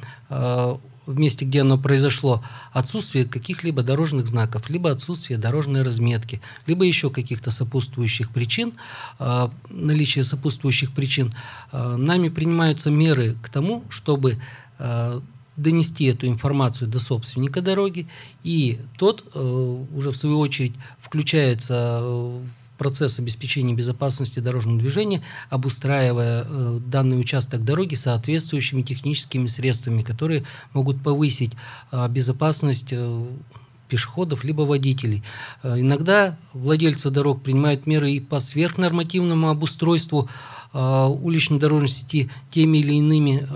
в 1.07 1.19
месте, 1.19 1.45
где 1.45 1.63
оно 1.63 1.79
произошло, 1.79 2.43
отсутствие 2.73 3.25
каких-либо 3.25 3.83
дорожных 3.83 4.27
знаков, 4.27 4.69
либо 4.71 4.91
отсутствие 4.91 5.39
дорожной 5.39 5.83
разметки, 5.83 6.41
либо 6.67 6.85
еще 6.85 7.11
каких-то 7.11 7.51
сопутствующих 7.51 8.31
причин, 8.31 8.75
э, 9.19 9.49
наличие 9.71 10.25
сопутствующих 10.25 10.93
причин, 10.93 11.33
э, 11.73 11.97
нами 11.97 12.29
принимаются 12.29 12.91
меры 12.91 13.37
к 13.43 13.49
тому, 13.49 13.85
чтобы 13.89 14.39
э, 14.79 15.21
донести 15.57 16.07
эту 16.07 16.27
информацию 16.27 16.89
до 16.89 16.99
собственника 16.99 17.61
дороги, 17.61 18.09
и 18.43 18.81
тот 18.97 19.37
уже 19.37 20.11
в 20.11 20.17
свою 20.17 20.39
очередь 20.39 20.73
включается 20.99 22.41
процесс 22.83 23.21
обеспечения 23.21 23.75
безопасности 23.75 24.41
дорожного 24.41 24.77
движения, 24.77 25.23
обустраивая 25.51 26.45
э, 26.45 26.81
данный 26.85 27.21
участок 27.21 27.65
дороги 27.65 27.95
соответствующими 27.95 28.83
техническими 28.83 29.47
средствами, 29.47 30.03
которые 30.03 30.43
могут 30.73 31.01
повысить 31.01 31.53
э, 31.93 32.09
безопасность 32.09 32.89
э, 32.91 33.27
пешеходов 33.89 34.43
либо 34.43 34.63
водителей. 34.63 35.23
Иногда 35.63 36.37
владельцы 36.55 37.11
дорог 37.11 37.43
принимают 37.43 37.87
меры 37.87 38.11
и 38.11 38.21
по 38.21 38.41
сверхнормативному 38.41 39.51
обустройству 39.51 40.31
уличной 40.73 41.59
дорожной 41.59 41.89
сети 41.89 42.31
теми 42.51 42.79
или 42.79 42.95
иными 42.95 43.47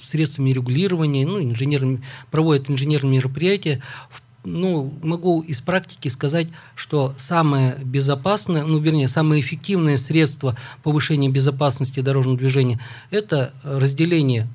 средствами 0.00 0.50
регулирования, 0.50 1.24
ну, 1.24 1.40
инженерами, 1.40 2.02
проводят 2.32 2.68
инженерные 2.68 3.18
мероприятия 3.18 3.80
в 4.10 4.20
ну, 4.48 4.92
могу 5.02 5.40
из 5.42 5.60
практики 5.60 6.08
сказать, 6.08 6.48
что 6.74 7.14
самое 7.16 7.78
безопасное, 7.84 8.64
ну, 8.64 8.78
вернее, 8.78 9.08
самое 9.08 9.40
эффективное 9.40 9.96
средство 9.96 10.56
повышения 10.82 11.28
безопасности 11.28 12.00
дорожного 12.00 12.38
движения– 12.38 12.80
это 13.10 13.52
разделение 13.62 14.48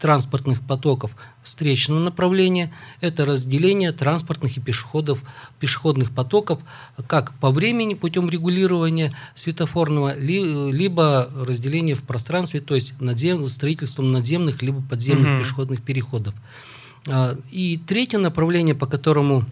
транспортных 0.00 0.60
потоков 0.60 1.12
встречного 1.42 1.98
направления, 1.98 2.72
это 3.00 3.24
разделение 3.24 3.90
транспортных 3.92 4.56
и 4.56 4.60
пешеходов, 4.60 5.22
пешеходных 5.60 6.10
потоков 6.10 6.60
как 7.06 7.32
по 7.38 7.50
времени 7.50 7.94
путем 7.94 8.28
регулирования 8.28 9.14
светофорного, 9.34 10.14
либо 10.14 11.30
разделение 11.34 11.94
в 11.94 12.02
пространстве, 12.02 12.60
то 12.60 12.74
есть 12.74 13.00
надзем, 13.00 13.46
строительством 13.48 14.12
надземных 14.12 14.60
либо 14.62 14.82
подземных 14.82 15.36
угу. 15.36 15.38
пешеходных 15.42 15.82
переходов. 15.82 16.34
А, 17.08 17.36
и 17.50 17.78
третье 17.86 18.18
направление, 18.18 18.74
по 18.74 18.86
которому 18.86 19.44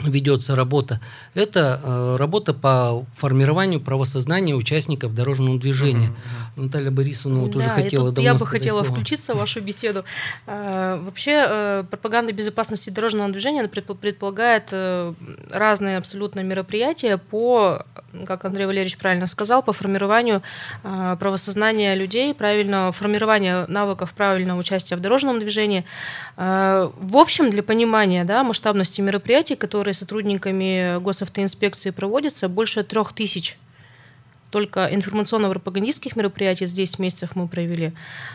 ведется 0.00 0.56
работа, 0.56 1.00
это 1.34 1.80
э, 1.82 2.16
работа 2.18 2.54
по 2.54 3.04
формированию 3.16 3.80
правосознания 3.80 4.54
участников 4.54 5.14
дорожного 5.14 5.58
движения. 5.58 6.08
Uh-huh, 6.08 6.41
Наталья 6.56 6.90
Борисовна 6.90 7.40
вот 7.40 7.52
да, 7.52 7.58
уже 7.58 7.68
хотела 7.68 8.12
давно 8.12 8.30
Я 8.30 8.34
бы 8.34 8.46
хотела 8.46 8.80
слово. 8.80 8.94
включиться 8.94 9.34
в 9.34 9.38
вашу 9.38 9.60
беседу. 9.60 10.04
Э, 10.46 11.00
вообще 11.02 11.46
э, 11.48 11.84
пропаганда 11.90 12.32
безопасности 12.32 12.90
дорожного 12.90 13.30
движения 13.30 13.66
предполагает 13.68 14.68
э, 14.70 15.14
разные 15.50 15.96
абсолютно 15.96 16.40
мероприятия 16.40 17.16
по, 17.16 17.86
как 18.26 18.44
Андрей 18.44 18.66
Валерьевич 18.66 18.98
правильно 18.98 19.26
сказал, 19.26 19.62
по 19.62 19.72
формированию 19.72 20.42
правосознания 20.82 21.94
людей, 21.94 22.34
правильного 22.34 22.92
формирования 22.92 23.66
навыков 23.68 24.12
правильного 24.12 24.58
участия 24.58 24.96
в 24.96 25.00
дорожном 25.00 25.40
движении. 25.40 25.84
В 26.36 27.16
общем, 27.16 27.50
для 27.50 27.62
понимания 27.62 28.24
да, 28.24 28.44
масштабности 28.44 29.00
мероприятий, 29.00 29.56
которые 29.56 29.94
сотрудниками 29.94 30.98
госавтоинспекции 31.00 31.90
проводятся, 31.90 32.48
больше 32.48 32.82
трех 32.82 33.12
тысяч 33.12 33.58
только 34.52 34.86
информационно-пропагандистских 34.92 36.14
мероприятий 36.14 36.66
здесь 36.66 36.90
10 36.90 36.98
месяцев 36.98 37.30
мы 37.34 37.48
провели. 37.48 37.92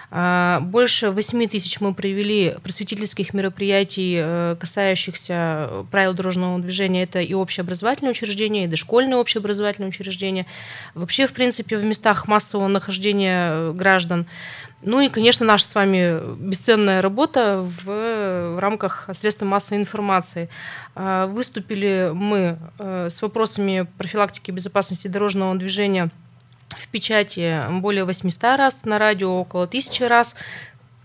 А, 0.09 0.59
больше 0.61 1.11
8 1.11 1.47
тысяч 1.47 1.79
мы 1.79 1.93
провели 1.93 2.55
просветительских 2.63 3.33
мероприятий, 3.33 4.17
э, 4.19 4.55
касающихся 4.59 5.85
правил 5.91 6.13
дорожного 6.13 6.59
движения. 6.59 7.03
Это 7.03 7.21
и 7.21 7.33
общеобразовательные 7.33 8.11
учреждения, 8.11 8.63
и 8.63 8.67
дошкольные 8.67 9.17
общеобразовательные 9.17 9.89
учреждения. 9.89 10.47
Вообще, 10.95 11.27
в 11.27 11.33
принципе, 11.33 11.77
в 11.77 11.85
местах 11.85 12.27
массового 12.27 12.67
нахождения 12.67 13.49
э, 13.51 13.71
граждан. 13.73 14.25
Ну 14.83 15.01
и, 15.01 15.09
конечно, 15.09 15.45
наша 15.45 15.65
с 15.65 15.73
вами 15.73 16.35
бесценная 16.35 17.01
работа 17.01 17.67
в, 17.83 18.59
рамках 18.59 19.09
средств 19.13 19.41
массовой 19.41 19.81
информации. 19.81 20.49
А, 20.93 21.25
выступили 21.25 22.11
мы 22.13 22.59
э, 22.77 23.07
с 23.09 23.21
вопросами 23.21 23.87
профилактики 23.97 24.51
безопасности 24.51 25.07
дорожного 25.07 25.55
движения 25.55 26.09
в 26.69 26.87
печати 26.89 27.63
более 27.79 28.03
800 28.03 28.43
раз, 28.57 28.85
на 28.85 28.99
радио 28.99 29.39
около 29.39 29.63
1000 29.63 30.07
раз 30.07 30.35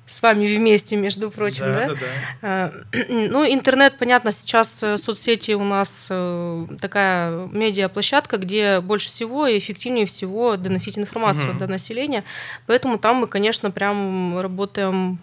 с 0.07 0.21
вами 0.21 0.47
вместе, 0.57 0.97
между 0.97 1.31
прочим, 1.31 1.73
да? 1.73 1.73
да? 1.73 1.87
да, 1.87 1.95
да. 1.95 2.07
А, 2.43 2.73
ну, 3.09 3.45
интернет, 3.45 3.99
понятно, 3.99 4.33
сейчас 4.33 4.83
э, 4.83 4.99
соцсети 4.99 5.53
у 5.53 5.65
нас 5.65 6.09
э, 6.11 6.67
такая 6.81 7.47
медиаплощадка, 7.53 8.39
где 8.39 8.81
больше 8.81 9.09
всего 9.09 9.47
и 9.47 9.59
эффективнее 9.59 10.07
всего 10.07 10.57
доносить 10.57 10.99
информацию 10.99 11.51
угу. 11.51 11.59
до 11.59 11.67
населения, 11.69 12.25
поэтому 12.67 12.99
там 12.99 13.17
мы, 13.17 13.27
конечно, 13.29 13.71
прям 13.71 14.41
работаем 14.41 15.19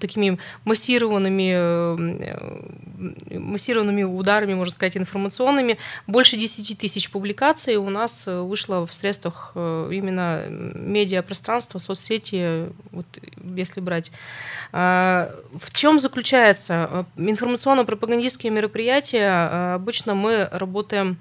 такими 0.00 0.38
массированными, 0.64 1.52
э, 1.54 2.36
массированными 3.30 4.02
ударами, 4.02 4.54
можно 4.54 4.72
сказать, 4.72 4.96
информационными. 4.96 5.78
Больше 6.06 6.36
10 6.36 6.78
тысяч 6.78 7.10
публикаций 7.10 7.76
у 7.76 7.90
нас 7.90 8.26
вышло 8.26 8.86
в 8.86 8.94
средствах 8.94 9.52
именно 9.54 10.44
медиапространства, 10.48 11.78
соцсети, 11.78 12.68
вот, 12.90 13.06
если 13.56 13.80
брать. 13.80 14.12
А, 14.72 15.30
в 15.58 15.72
чем 15.72 15.98
заключается? 15.98 17.06
Информационно-пропагандистские 17.16 18.52
мероприятия 18.52 19.74
обычно 19.74 20.14
мы 20.14 20.48
работаем 20.50 21.18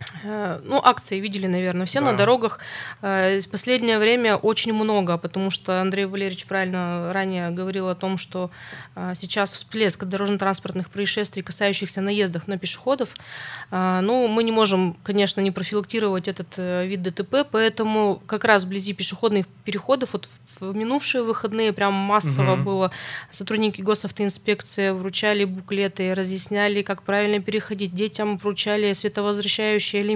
Э, 0.00 0.13
ну, 0.24 0.80
акции 0.82 1.20
видели, 1.20 1.46
наверное, 1.46 1.86
все 1.86 2.00
да. 2.00 2.12
на 2.12 2.16
дорогах. 2.16 2.58
Э, 3.02 3.40
в 3.40 3.48
последнее 3.48 3.98
время 3.98 4.36
очень 4.36 4.72
много, 4.72 5.18
потому 5.18 5.50
что 5.50 5.80
Андрей 5.80 6.06
Валерьевич 6.06 6.46
правильно 6.46 7.12
ранее 7.12 7.50
говорил 7.50 7.88
о 7.88 7.94
том, 7.94 8.18
что 8.18 8.50
э, 8.96 9.12
сейчас 9.14 9.54
всплеск 9.54 10.04
дорожно-транспортных 10.04 10.90
происшествий, 10.90 11.42
касающихся 11.42 12.00
наездов 12.00 12.48
на 12.48 12.58
пешеходов. 12.58 13.14
Ну, 13.70 14.28
мы 14.28 14.44
не 14.44 14.52
можем, 14.52 14.96
конечно, 15.02 15.40
не 15.40 15.50
профилактировать 15.50 16.28
этот 16.28 16.56
вид 16.56 17.02
ДТП, 17.02 17.46
поэтому 17.50 18.22
как 18.26 18.44
раз 18.44 18.64
вблизи 18.64 18.92
пешеходных 18.92 19.46
переходов 19.64 20.12
вот 20.12 20.28
в 20.60 20.74
минувшие 20.74 21.22
выходные 21.22 21.72
прям 21.72 21.94
массово 21.94 22.54
угу. 22.54 22.62
было. 22.62 22.90
Сотрудники 23.30 23.80
госавтоинспекции 23.80 24.90
вручали 24.90 25.44
буклеты, 25.44 26.14
разъясняли, 26.14 26.82
как 26.82 27.02
правильно 27.02 27.40
переходить. 27.40 27.94
Детям 27.94 28.38
вручали 28.38 28.92
световозвращающие 28.92 30.02
элементы. 30.02 30.13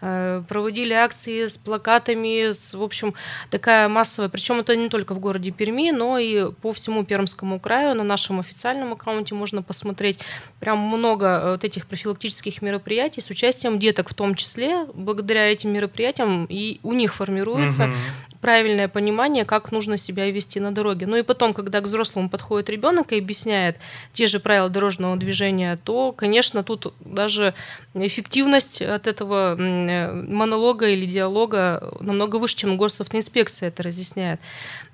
Э, 0.00 0.42
проводили 0.48 0.92
акции 0.92 1.46
с 1.46 1.56
плакатами, 1.58 2.50
с, 2.50 2.74
в 2.74 2.82
общем, 2.82 3.14
такая 3.50 3.88
массовая. 3.88 4.28
Причем 4.28 4.60
это 4.60 4.76
не 4.76 4.88
только 4.88 5.14
в 5.14 5.18
городе 5.18 5.50
Перми, 5.50 5.90
но 5.90 6.18
и 6.18 6.52
по 6.52 6.72
всему 6.72 7.04
Пермскому 7.04 7.60
краю. 7.60 7.94
На 7.94 8.04
нашем 8.04 8.40
официальном 8.40 8.92
аккаунте 8.92 9.34
можно 9.34 9.62
посмотреть 9.62 10.18
прям 10.60 10.78
много 10.78 11.26
э, 11.26 11.50
вот 11.52 11.64
этих 11.64 11.86
профилактических 11.86 12.62
мероприятий 12.62 13.20
с 13.20 13.30
участием 13.30 13.78
деток 13.78 14.08
в 14.08 14.14
том 14.14 14.34
числе. 14.34 14.86
Благодаря 14.94 15.50
этим 15.50 15.72
мероприятиям 15.72 16.46
и 16.48 16.80
у 16.82 16.92
них 16.92 17.14
формируется 17.14 17.84
угу 17.84 17.94
правильное 18.40 18.88
понимание, 18.88 19.44
как 19.44 19.72
нужно 19.72 19.96
себя 19.96 20.30
вести 20.30 20.60
на 20.60 20.72
дороге. 20.72 21.06
Ну 21.06 21.16
и 21.16 21.22
потом, 21.22 21.54
когда 21.54 21.80
к 21.80 21.84
взрослому 21.84 22.28
подходит 22.28 22.70
ребенок 22.70 23.12
и 23.12 23.18
объясняет 23.18 23.78
те 24.12 24.26
же 24.26 24.40
правила 24.40 24.68
дорожного 24.68 25.16
движения, 25.16 25.78
то, 25.82 26.12
конечно, 26.12 26.62
тут 26.62 26.94
даже 27.00 27.54
эффективность 27.94 28.82
от 28.82 29.06
этого 29.06 29.56
монолога 29.56 30.88
или 30.88 31.06
диалога 31.06 31.94
намного 32.00 32.36
выше, 32.36 32.56
чем 32.56 32.76
госавтоинспекция 32.76 33.68
это 33.68 33.82
разъясняет. 33.82 34.40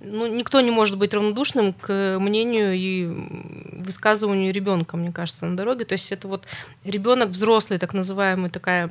Ну, 0.04 0.26
никто 0.26 0.60
не 0.60 0.70
может 0.70 0.98
быть 0.98 1.14
равнодушным 1.14 1.72
к 1.72 2.18
мнению 2.18 2.74
и 2.74 3.06
высказыванию 3.82 4.52
ребенка, 4.52 4.96
мне 4.96 5.12
кажется, 5.12 5.46
на 5.46 5.56
дороге. 5.56 5.84
То 5.84 5.92
есть 5.92 6.10
это 6.10 6.26
вот 6.26 6.46
ребенок 6.84 7.28
взрослый, 7.30 7.78
так 7.78 7.94
называемый, 7.94 8.50
такая 8.50 8.88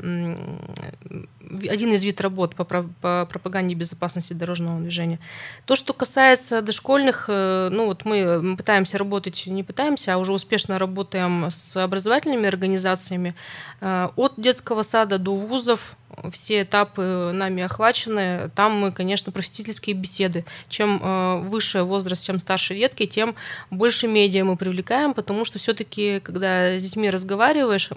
один 1.69 1.93
из 1.93 2.04
вид 2.04 2.21
работ 2.21 2.56
по, 2.56 2.63
по 2.63 3.28
пропаганде 3.30 3.76
безопасности 3.76 4.34
дорожного 4.34 4.80
движения. 4.80 5.19
То, 5.65 5.76
что 5.76 5.93
касается 5.93 6.62
дошкольных, 6.62 7.26
э, 7.28 7.69
ну 7.71 7.88
вот 7.88 8.06
мы 8.06 8.56
пытаемся 8.56 8.97
работать, 8.97 9.43
не 9.47 9.63
пытаемся, 9.63 10.13
а 10.13 10.17
уже 10.17 10.32
успешно 10.32 10.80
работаем 10.80 11.47
с 11.50 11.76
образовательными 11.76 12.47
организациями 12.47 13.36
э, 13.82 14.10
от 14.15 14.34
детского 14.38 14.84
сада 14.84 15.17
до 15.17 15.36
вузов, 15.36 15.97
все 16.32 16.63
этапы 16.63 17.32
нами 17.34 17.63
охвачены. 17.63 18.50
Там 18.56 18.74
мы, 18.74 18.91
конечно, 18.91 19.32
просветительские 19.32 19.95
беседы. 19.95 20.45
Чем 20.69 21.00
э, 21.02 21.38
выше 21.41 21.84
возраст, 21.84 22.26
чем 22.26 22.39
старше 22.39 22.76
детки, 22.76 23.06
тем 23.06 23.36
больше 23.69 24.08
медиа 24.08 24.43
мы 24.43 24.58
привлекаем, 24.58 25.13
потому 25.13 25.45
что 25.45 25.60
все-таки, 25.60 26.19
когда 26.19 26.78
с 26.78 26.84
детьми 26.84 27.10
разговариваешь, 27.10 27.89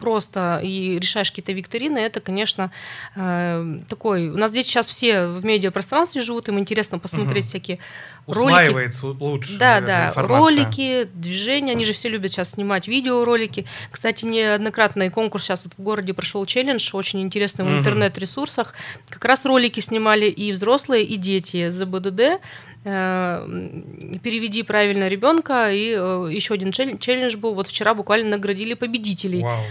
просто 0.00 0.60
и 0.62 0.98
решаешь 0.98 1.30
какие-то 1.30 1.52
викторины, 1.52 1.98
это, 1.98 2.20
конечно, 2.20 2.70
э, 3.14 3.76
такой... 3.88 4.28
У 4.30 4.36
нас 4.36 4.50
здесь 4.50 4.66
сейчас 4.66 4.88
все 4.88 5.26
в 5.26 5.44
медиапространстве 5.44 6.22
живут, 6.22 6.48
им 6.48 6.58
интересно 6.58 6.98
посмотреть 6.98 7.44
угу. 7.44 7.48
всякие 7.48 7.78
Усваивается 8.26 9.06
ролики. 9.06 9.22
лучше. 9.22 9.58
Да, 9.58 9.80
наверное, 9.80 9.86
да. 9.86 10.08
Информация. 10.08 10.38
Ролики, 10.38 11.08
движения. 11.14 11.72
Они 11.72 11.84
же 11.84 11.92
все 11.92 12.08
любят 12.08 12.30
сейчас 12.30 12.50
снимать 12.52 12.88
видеоролики. 12.88 13.66
Кстати, 13.90 14.24
неоднократный 14.24 15.10
конкурс 15.10 15.44
сейчас 15.44 15.64
вот 15.64 15.74
в 15.74 15.82
городе 15.82 16.14
прошел 16.14 16.44
челлендж, 16.46 16.90
очень 16.92 17.22
интересный 17.22 17.64
в 17.64 17.68
угу. 17.68 17.78
интернет-ресурсах. 17.78 18.74
Как 19.08 19.24
раз 19.24 19.44
ролики 19.44 19.80
снимали 19.80 20.26
и 20.26 20.52
взрослые, 20.52 21.04
и 21.04 21.16
дети 21.16 21.70
за 21.70 21.86
БДД 21.86 22.40
переведи 22.82 24.62
правильно 24.62 25.08
ребенка, 25.08 25.70
и 25.70 25.94
э, 25.96 26.28
еще 26.32 26.54
один 26.54 26.72
челлендж 26.72 27.36
был. 27.36 27.54
Вот 27.54 27.66
вчера 27.66 27.94
буквально 27.94 28.30
наградили 28.30 28.74
победителей. 28.74 29.42
Вау. 29.42 29.62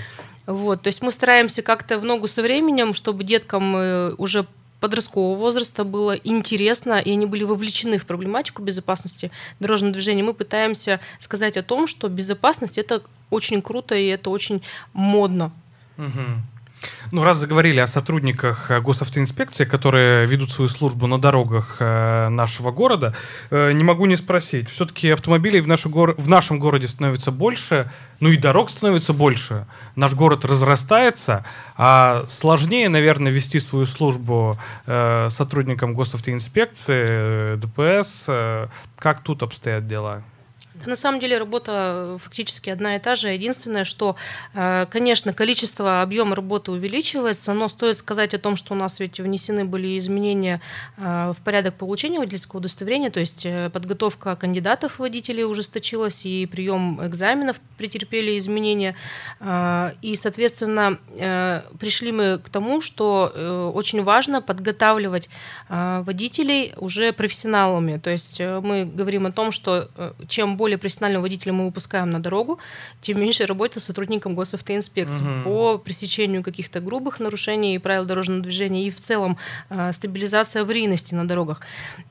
Вот, 0.45 0.81
то 0.81 0.87
есть 0.87 1.01
мы 1.01 1.11
стараемся 1.11 1.61
как-то 1.61 1.99
в 1.99 2.05
ногу 2.05 2.27
со 2.27 2.41
временем, 2.41 2.93
чтобы 2.93 3.23
деткам 3.23 3.75
э, 3.75 4.13
уже 4.17 4.45
подросткового 4.79 5.37
возраста 5.37 5.83
было 5.83 6.13
интересно, 6.15 6.99
и 6.99 7.11
они 7.11 7.25
были 7.25 7.43
вовлечены 7.43 7.97
в 7.97 8.05
проблематику 8.05 8.61
безопасности 8.61 9.31
дорожного 9.59 9.93
движения. 9.93 10.23
Мы 10.23 10.33
пытаемся 10.33 10.99
сказать 11.17 11.57
о 11.57 11.63
том, 11.63 11.87
что 11.87 12.07
безопасность 12.07 12.77
это 12.77 13.01
очень 13.29 13.61
круто 13.61 13.95
и 13.95 14.07
это 14.07 14.29
очень 14.29 14.61
модно. 14.93 15.51
Угу. 15.97 16.21
Ну, 17.11 17.23
раз 17.23 17.37
заговорили 17.37 17.79
о 17.79 17.87
сотрудниках 17.87 18.69
э, 18.71 18.79
госавтоинспекции, 18.81 19.65
которые 19.65 20.25
ведут 20.27 20.51
свою 20.51 20.69
службу 20.69 21.07
на 21.07 21.19
дорогах 21.19 21.77
э, 21.79 22.29
нашего 22.29 22.71
города, 22.71 23.15
э, 23.49 23.71
не 23.71 23.83
могу 23.83 24.05
не 24.05 24.15
спросить. 24.15 24.69
Все-таки 24.69 25.09
автомобилей 25.09 25.59
в, 25.59 25.67
нашу 25.67 25.89
гор... 25.89 26.15
в 26.17 26.29
нашем 26.29 26.59
городе 26.59 26.87
становится 26.87 27.31
больше, 27.31 27.91
ну 28.19 28.29
и 28.29 28.37
дорог 28.37 28.69
становится 28.69 29.13
больше. 29.13 29.65
Наш 29.95 30.13
город 30.13 30.45
разрастается, 30.45 31.45
а 31.75 32.25
сложнее, 32.29 32.89
наверное, 32.89 33.31
вести 33.31 33.59
свою 33.59 33.85
службу 33.85 34.57
сотрудникам 34.85 35.93
госавтоинспекции, 35.93 37.55
ДПС. 37.55 38.69
Как 38.97 39.23
тут 39.23 39.43
обстоят 39.43 39.87
дела? 39.87 40.23
На 40.85 40.95
самом 40.95 41.19
деле 41.19 41.37
работа 41.37 41.71
э, 41.71 42.17
фактически 42.19 42.69
одна 42.69 42.95
и 42.95 42.99
та 42.99 43.15
же. 43.15 43.29
Единственное, 43.29 43.83
что, 43.83 44.15
э, 44.53 44.85
конечно, 44.89 45.33
количество, 45.33 46.01
объем 46.01 46.33
работы 46.33 46.71
увеличивается, 46.71 47.53
но 47.53 47.67
стоит 47.67 47.97
сказать 47.97 48.33
о 48.33 48.39
том, 48.39 48.55
что 48.55 48.73
у 48.73 48.77
нас 48.77 48.99
ведь 48.99 49.19
внесены 49.19 49.65
были 49.65 49.97
изменения 49.97 50.61
э, 50.97 51.33
в 51.37 51.43
порядок 51.43 51.75
получения 51.75 52.19
водительского 52.19 52.59
удостоверения, 52.59 53.09
то 53.09 53.19
есть 53.19 53.45
подготовка 53.73 54.35
кандидатов 54.35 54.99
водителей 54.99 55.43
ужесточилась, 55.43 56.25
и 56.25 56.45
прием 56.45 57.05
экзаменов 57.05 57.59
претерпели 57.77 58.37
изменения. 58.37 58.95
И, 60.01 60.15
соответственно, 60.15 60.97
пришли 61.79 62.11
мы 62.11 62.39
к 62.39 62.49
тому, 62.49 62.81
что 62.81 63.71
очень 63.73 64.03
важно 64.03 64.41
подготавливать 64.41 65.29
водителей 65.69 66.73
уже 66.77 67.13
профессионалами. 67.13 67.97
То 67.97 68.09
есть 68.09 68.39
мы 68.39 68.85
говорим 68.85 69.25
о 69.25 69.31
том, 69.31 69.51
что 69.51 69.89
чем 70.27 70.57
более 70.57 70.68
более 70.69 70.77
профессионального 70.77 71.23
водителя 71.23 71.51
мы 71.51 71.65
выпускаем 71.65 72.11
на 72.11 72.19
дорогу, 72.19 72.59
тем 73.01 73.19
меньше 73.19 73.47
работы 73.47 73.79
сотрудникам 73.79 74.35
госавтоинспекции 74.35 75.23
угу. 75.23 75.43
по 75.43 75.77
пресечению 75.79 76.43
каких-то 76.43 76.79
грубых 76.79 77.19
нарушений 77.19 77.79
правил 77.79 78.05
дорожного 78.05 78.43
движения 78.43 78.85
и 78.85 78.91
в 78.91 79.01
целом 79.01 79.37
э, 79.71 79.91
стабилизация 79.93 80.61
аварийности 80.61 81.15
на 81.15 81.27
дорогах. 81.27 81.61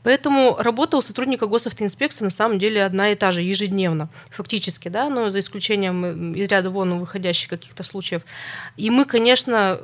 Поэтому 0.03 0.57
работа 0.59 0.97
у 0.97 1.03
сотрудника 1.03 1.47
госавтоинспекции 1.47 2.25
на 2.25 2.31
самом 2.31 2.59
деле 2.59 2.85
одна 2.85 3.11
и 3.11 3.14
та 3.14 3.31
же 3.31 3.42
ежедневно, 3.42 4.09
фактически, 4.31 4.88
да, 4.88 5.09
но 5.09 5.31
за 5.31 5.38
исключением 5.38 6.35
из 6.35 6.49
ряда 6.49 6.71
вон 6.71 6.99
выходящих 6.99 7.49
каких-то 7.49 7.85
случаев. 7.85 8.23
И 8.77 8.90
мы, 8.90 9.05
конечно, 9.05 9.79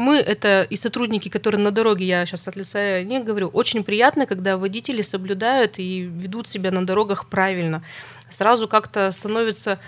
мы 0.00 0.16
это 0.16 0.66
и 0.68 0.76
сотрудники, 0.76 1.28
которые 1.28 1.60
на 1.60 1.70
дороге, 1.70 2.06
я 2.06 2.26
сейчас 2.26 2.48
от 2.48 2.56
лица 2.56 3.02
не 3.02 3.20
говорю, 3.20 3.48
очень 3.48 3.84
приятно, 3.84 4.26
когда 4.26 4.56
водители 4.56 5.02
соблюдают 5.02 5.78
и 5.78 6.00
ведут 6.00 6.48
себя 6.48 6.70
на 6.70 6.84
дорогах 6.84 7.28
правильно. 7.28 7.82
Сразу 8.28 8.66
как-то 8.66 9.12
становится 9.12 9.78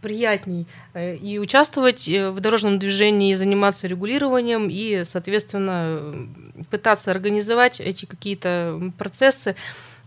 приятней 0.00 0.66
э, 0.94 1.16
и 1.16 1.38
участвовать 1.38 2.08
э, 2.08 2.30
в 2.30 2.40
дорожном 2.40 2.78
движении, 2.78 3.32
и 3.32 3.34
заниматься 3.34 3.86
регулированием, 3.86 4.68
и, 4.70 5.04
соответственно, 5.04 6.28
пытаться 6.70 7.10
организовать 7.10 7.80
эти 7.80 8.04
какие-то 8.04 8.92
процессы 8.98 9.54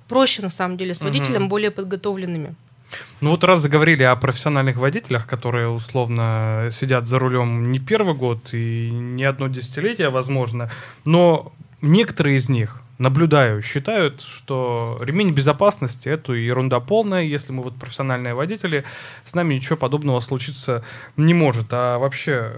проще, 0.07 0.41
на 0.41 0.49
самом 0.49 0.77
деле, 0.77 0.93
с 0.93 1.01
водителем, 1.01 1.43
угу. 1.43 1.49
более 1.49 1.71
подготовленными. 1.71 2.55
Ну 3.21 3.31
вот 3.31 3.43
раз 3.43 3.59
заговорили 3.59 4.03
о 4.03 4.15
профессиональных 4.15 4.77
водителях, 4.77 5.27
которые 5.27 5.69
условно 5.69 6.69
сидят 6.71 7.07
за 7.07 7.19
рулем 7.19 7.71
не 7.71 7.79
первый 7.79 8.13
год 8.13 8.53
и 8.53 8.89
не 8.91 9.23
одно 9.23 9.47
десятилетие, 9.47 10.09
возможно, 10.09 10.69
но 11.05 11.53
некоторые 11.81 12.37
из 12.37 12.49
них, 12.49 12.81
наблюдаю, 12.97 13.61
считают, 13.61 14.21
что 14.21 14.97
ремень 15.01 15.31
безопасности 15.31 16.07
это 16.07 16.33
ерунда 16.33 16.79
полная, 16.79 17.23
если 17.23 17.51
мы 17.51 17.63
вот 17.63 17.75
профессиональные 17.75 18.33
водители, 18.33 18.83
с 19.25 19.33
нами 19.33 19.55
ничего 19.55 19.75
подобного 19.75 20.19
случиться 20.21 20.83
не 21.17 21.33
может. 21.33 21.67
А 21.71 21.97
вообще, 21.97 22.53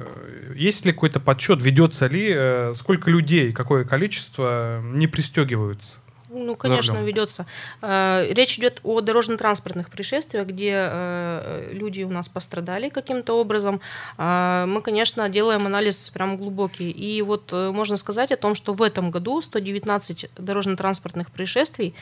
есть 0.55 0.85
ли 0.85 0.91
какой-то 0.91 1.19
подсчет, 1.19 1.61
ведется 1.61 2.07
ли, 2.07 2.29
э, 2.29 2.73
сколько 2.75 3.09
людей, 3.09 3.51
какое 3.51 3.83
количество 3.83 4.81
не 4.83 5.07
пристегиваются? 5.07 5.97
Ну, 6.45 6.55
конечно, 6.55 6.97
ведется. 6.97 7.45
Э, 7.81 8.27
речь 8.31 8.57
идет 8.59 8.79
о 8.83 9.01
дорожно-транспортных 9.01 9.89
происшествиях, 9.89 10.47
где 10.47 10.73
э, 10.73 11.69
люди 11.73 12.03
у 12.03 12.09
нас 12.09 12.27
пострадали 12.27 12.89
каким-то 12.89 13.33
образом. 13.33 13.81
Э, 14.17 14.65
мы, 14.67 14.81
конечно, 14.81 15.27
делаем 15.29 15.65
анализ 15.65 16.09
прям 16.09 16.37
глубокий. 16.37 16.91
И 16.91 17.21
вот 17.21 17.51
можно 17.51 17.97
сказать 17.97 18.31
о 18.31 18.37
том, 18.37 18.55
что 18.55 18.73
в 18.73 18.81
этом 18.81 19.11
году 19.11 19.41
119 19.41 20.29
дорожно-транспортных 20.37 21.31
происшествий 21.31 21.95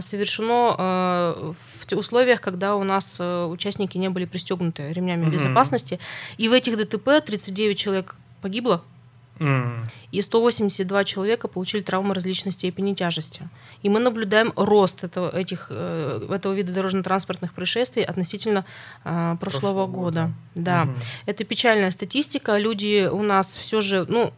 совершено 0.00 1.54
в 1.88 1.92
условиях, 1.92 2.40
когда 2.40 2.76
у 2.76 2.84
нас 2.84 3.20
участники 3.20 3.98
не 3.98 4.08
были 4.08 4.24
пристегнуты 4.24 4.92
ремнями 4.92 5.24
угу. 5.24 5.32
безопасности. 5.32 5.98
И 6.38 6.48
в 6.48 6.52
этих 6.52 6.76
ДТП 6.76 7.24
39 7.24 7.78
человек 7.78 8.16
погибло, 8.40 8.82
и 10.12 10.20
182 10.20 11.04
человека 11.04 11.48
получили 11.48 11.80
травмы 11.80 12.14
различной 12.14 12.52
степени 12.52 12.92
тяжести. 12.94 13.48
И 13.82 13.88
мы 13.88 13.98
наблюдаем 13.98 14.52
рост 14.54 15.02
этого, 15.02 15.34
этих, 15.34 15.68
э, 15.70 16.26
этого 16.30 16.52
вида 16.52 16.72
дорожно-транспортных 16.72 17.54
происшествий 17.54 18.04
относительно 18.04 18.66
э, 19.04 19.36
прошлого, 19.38 19.38
прошлого 19.38 19.86
года. 19.86 20.22
года. 20.22 20.32
Да, 20.54 20.82
угу. 20.82 20.92
это 21.26 21.44
печальная 21.44 21.90
статистика. 21.90 22.58
Люди 22.58 23.08
у 23.10 23.22
нас 23.22 23.56
все 23.56 23.80
же, 23.80 24.04
ну, 24.08 24.32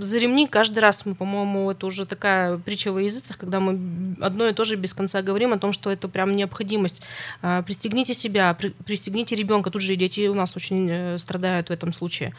за 0.00 0.18
ремни 0.18 0.46
каждый 0.46 0.80
раз 0.80 1.06
мы, 1.06 1.14
по-моему, 1.14 1.70
это 1.70 1.86
уже 1.86 2.06
такая 2.06 2.58
притча 2.58 2.92
во 2.92 3.00
языцах, 3.00 3.38
когда 3.38 3.60
мы 3.60 4.16
одно 4.20 4.46
и 4.46 4.52
то 4.52 4.64
же 4.64 4.76
без 4.76 4.94
конца 4.94 5.22
говорим 5.22 5.52
о 5.52 5.58
том, 5.58 5.72
что 5.72 5.90
это 5.90 6.08
прям 6.08 6.36
необходимость. 6.36 7.02
А, 7.42 7.62
пристегните 7.62 8.14
себя, 8.14 8.56
пристегните 8.84 9.34
ребенка. 9.34 9.70
Тут 9.70 9.82
же 9.82 9.94
и 9.94 9.96
дети 9.96 10.26
у 10.28 10.34
нас 10.34 10.56
очень 10.56 10.88
э, 10.90 11.18
страдают 11.18 11.68
в 11.68 11.72
этом 11.72 11.92
случае. 11.92 12.34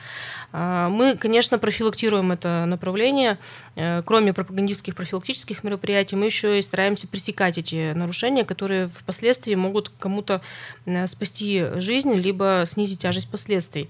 А, 0.52 0.90
мы, 0.90 1.16
конечно, 1.16 1.58
профилактируем 1.58 2.32
это 2.32 2.66
направление. 2.66 3.38
Э, 3.76 4.02
кроме 4.06 4.34
пропагандистских 4.34 4.96
профилактических 4.96 5.64
мероприятий, 5.64 6.16
мы 6.16 6.26
еще 6.26 6.60
и 6.60 6.62
стараемся 6.62 7.08
пресекать 7.08 7.58
эти 7.58 7.94
нарушения, 7.94 8.44
которые 8.46 8.90
впоследствии 8.90 9.56
могут 9.56 9.90
кому-то 10.00 10.42
э, 10.86 11.08
спасти 11.08 11.66
жизнь, 11.76 12.14
либо 12.14 12.64
снизить 12.66 13.00
тяжесть 13.00 13.30
последствий. 13.30 13.90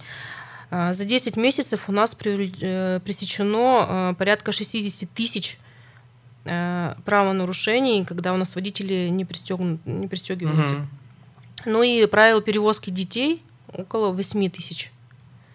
А, 0.75 0.91
за 0.91 1.05
10 1.05 1.37
месяцев 1.37 1.87
у 1.87 1.91
нас 1.91 2.17
э, 2.19 2.99
пресечено 3.05 3.85
э, 3.87 4.15
порядка 4.17 4.51
60 4.51 5.07
тысяч 5.11 5.59
э, 6.45 6.95
правонарушений, 7.05 8.03
когда 8.03 8.33
у 8.33 8.37
нас 8.37 8.55
водители 8.55 9.09
не, 9.09 9.23
пристегнут, 9.23 9.85
не 9.85 10.07
пристегиваются. 10.07 10.77
Угу. 10.77 10.85
Ну 11.65 11.83
и 11.83 12.03
правил 12.07 12.41
перевозки 12.41 12.89
детей 12.89 13.43
около 13.71 14.13
8 14.13 14.49
тысяч. 14.49 14.91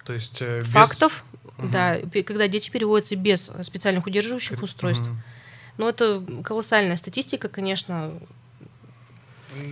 То 0.05 0.13
есть 0.13 0.41
без... 0.41 0.69
фактов, 0.69 1.25
угу. 1.59 1.67
да, 1.67 1.99
когда 2.25 2.47
дети 2.47 2.71
переводятся 2.71 3.17
без 3.17 3.51
специальных 3.63 4.07
удерживающих 4.07 4.63
устройств. 4.63 5.09
Угу. 5.09 5.17
Но 5.79 5.89
это 5.89 6.25
колоссальная 6.45 6.97
статистика, 6.97 7.49
конечно 7.49 8.13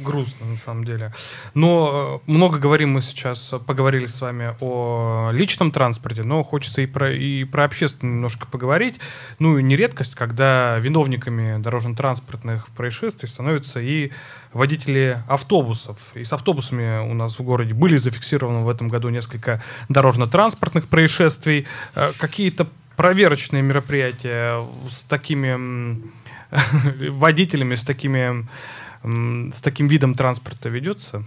грустно 0.03 0.47
на 0.47 0.57
самом 0.57 0.85
деле. 0.85 1.13
Но 1.55 2.23
э, 2.27 2.31
много 2.31 2.59
говорим 2.59 2.93
мы 2.93 3.03
сейчас, 3.03 3.55
поговорили 3.67 4.07
с 4.07 4.21
вами 4.21 4.55
о 4.61 5.31
личном 5.33 5.71
транспорте, 5.71 6.23
но 6.23 6.43
хочется 6.43 6.83
и 6.83 6.87
про, 6.87 7.13
и 7.13 7.45
про 7.45 7.65
общественный 7.65 8.13
немножко 8.13 8.47
поговорить. 8.47 8.99
Ну 9.39 9.59
и 9.59 9.63
не 9.63 9.77
когда 10.15 10.79
виновниками 10.79 11.61
дорожно-транспортных 11.61 12.69
происшествий 12.69 13.29
становятся 13.29 13.81
и 13.81 14.11
водители 14.53 15.23
автобусов. 15.29 15.99
И 16.15 16.25
с 16.25 16.33
автобусами 16.33 17.09
у 17.09 17.15
нас 17.15 17.39
в 17.39 17.43
городе 17.43 17.75
были 17.75 17.97
зафиксированы 17.97 18.65
в 18.65 18.69
этом 18.69 18.89
году 18.89 19.11
несколько 19.11 19.63
дорожно-транспортных 19.89 20.89
происшествий. 20.89 21.67
Э, 21.95 22.13
какие-то 22.19 22.67
проверочные 22.97 23.63
мероприятия 23.63 24.65
с 24.89 25.03
такими 25.03 26.01
водителями, 27.11 27.75
с 27.75 27.83
такими 27.83 28.47
с 29.07 29.61
таким 29.61 29.89
видом 29.89 30.15
транспорта 30.15 30.69
ведется? 30.69 31.25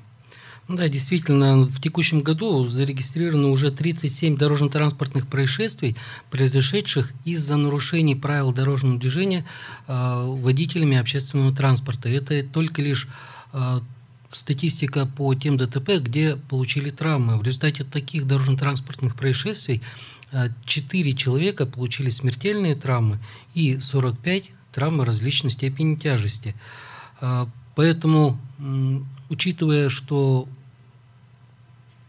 Да, 0.69 0.87
действительно, 0.87 1.63
в 1.63 1.81
текущем 1.81 2.21
году 2.21 2.63
зарегистрировано 2.63 3.49
уже 3.49 3.71
37 3.71 4.37
дорожно-транспортных 4.37 5.25
происшествий, 5.25 5.95
произошедших 6.29 7.11
из-за 7.25 7.57
нарушений 7.57 8.13
правил 8.13 8.53
дорожного 8.53 8.99
движения 8.99 9.45
э, 9.87 10.25
водителями 10.27 10.97
общественного 10.97 11.55
транспорта. 11.55 12.07
Это 12.07 12.43
только 12.43 12.83
лишь 12.83 13.07
э, 13.51 13.79
статистика 14.31 15.07
по 15.07 15.33
тем 15.33 15.57
ДТП, 15.57 15.93
где 15.99 16.35
получили 16.35 16.91
травмы. 16.91 17.39
В 17.39 17.43
результате 17.43 17.83
таких 17.83 18.27
дорожно-транспортных 18.27 19.15
происшествий 19.15 19.81
э, 20.31 20.49
4 20.65 21.15
человека 21.15 21.65
получили 21.65 22.09
смертельные 22.09 22.75
травмы 22.75 23.17
и 23.55 23.79
45 23.79 24.51
травмы 24.71 25.03
различной 25.03 25.49
степени 25.49 25.95
тяжести. 25.95 26.53
Э, 27.79 27.89
Поэтому, 27.89 28.37
учитывая, 29.29 29.87
что 29.87 30.47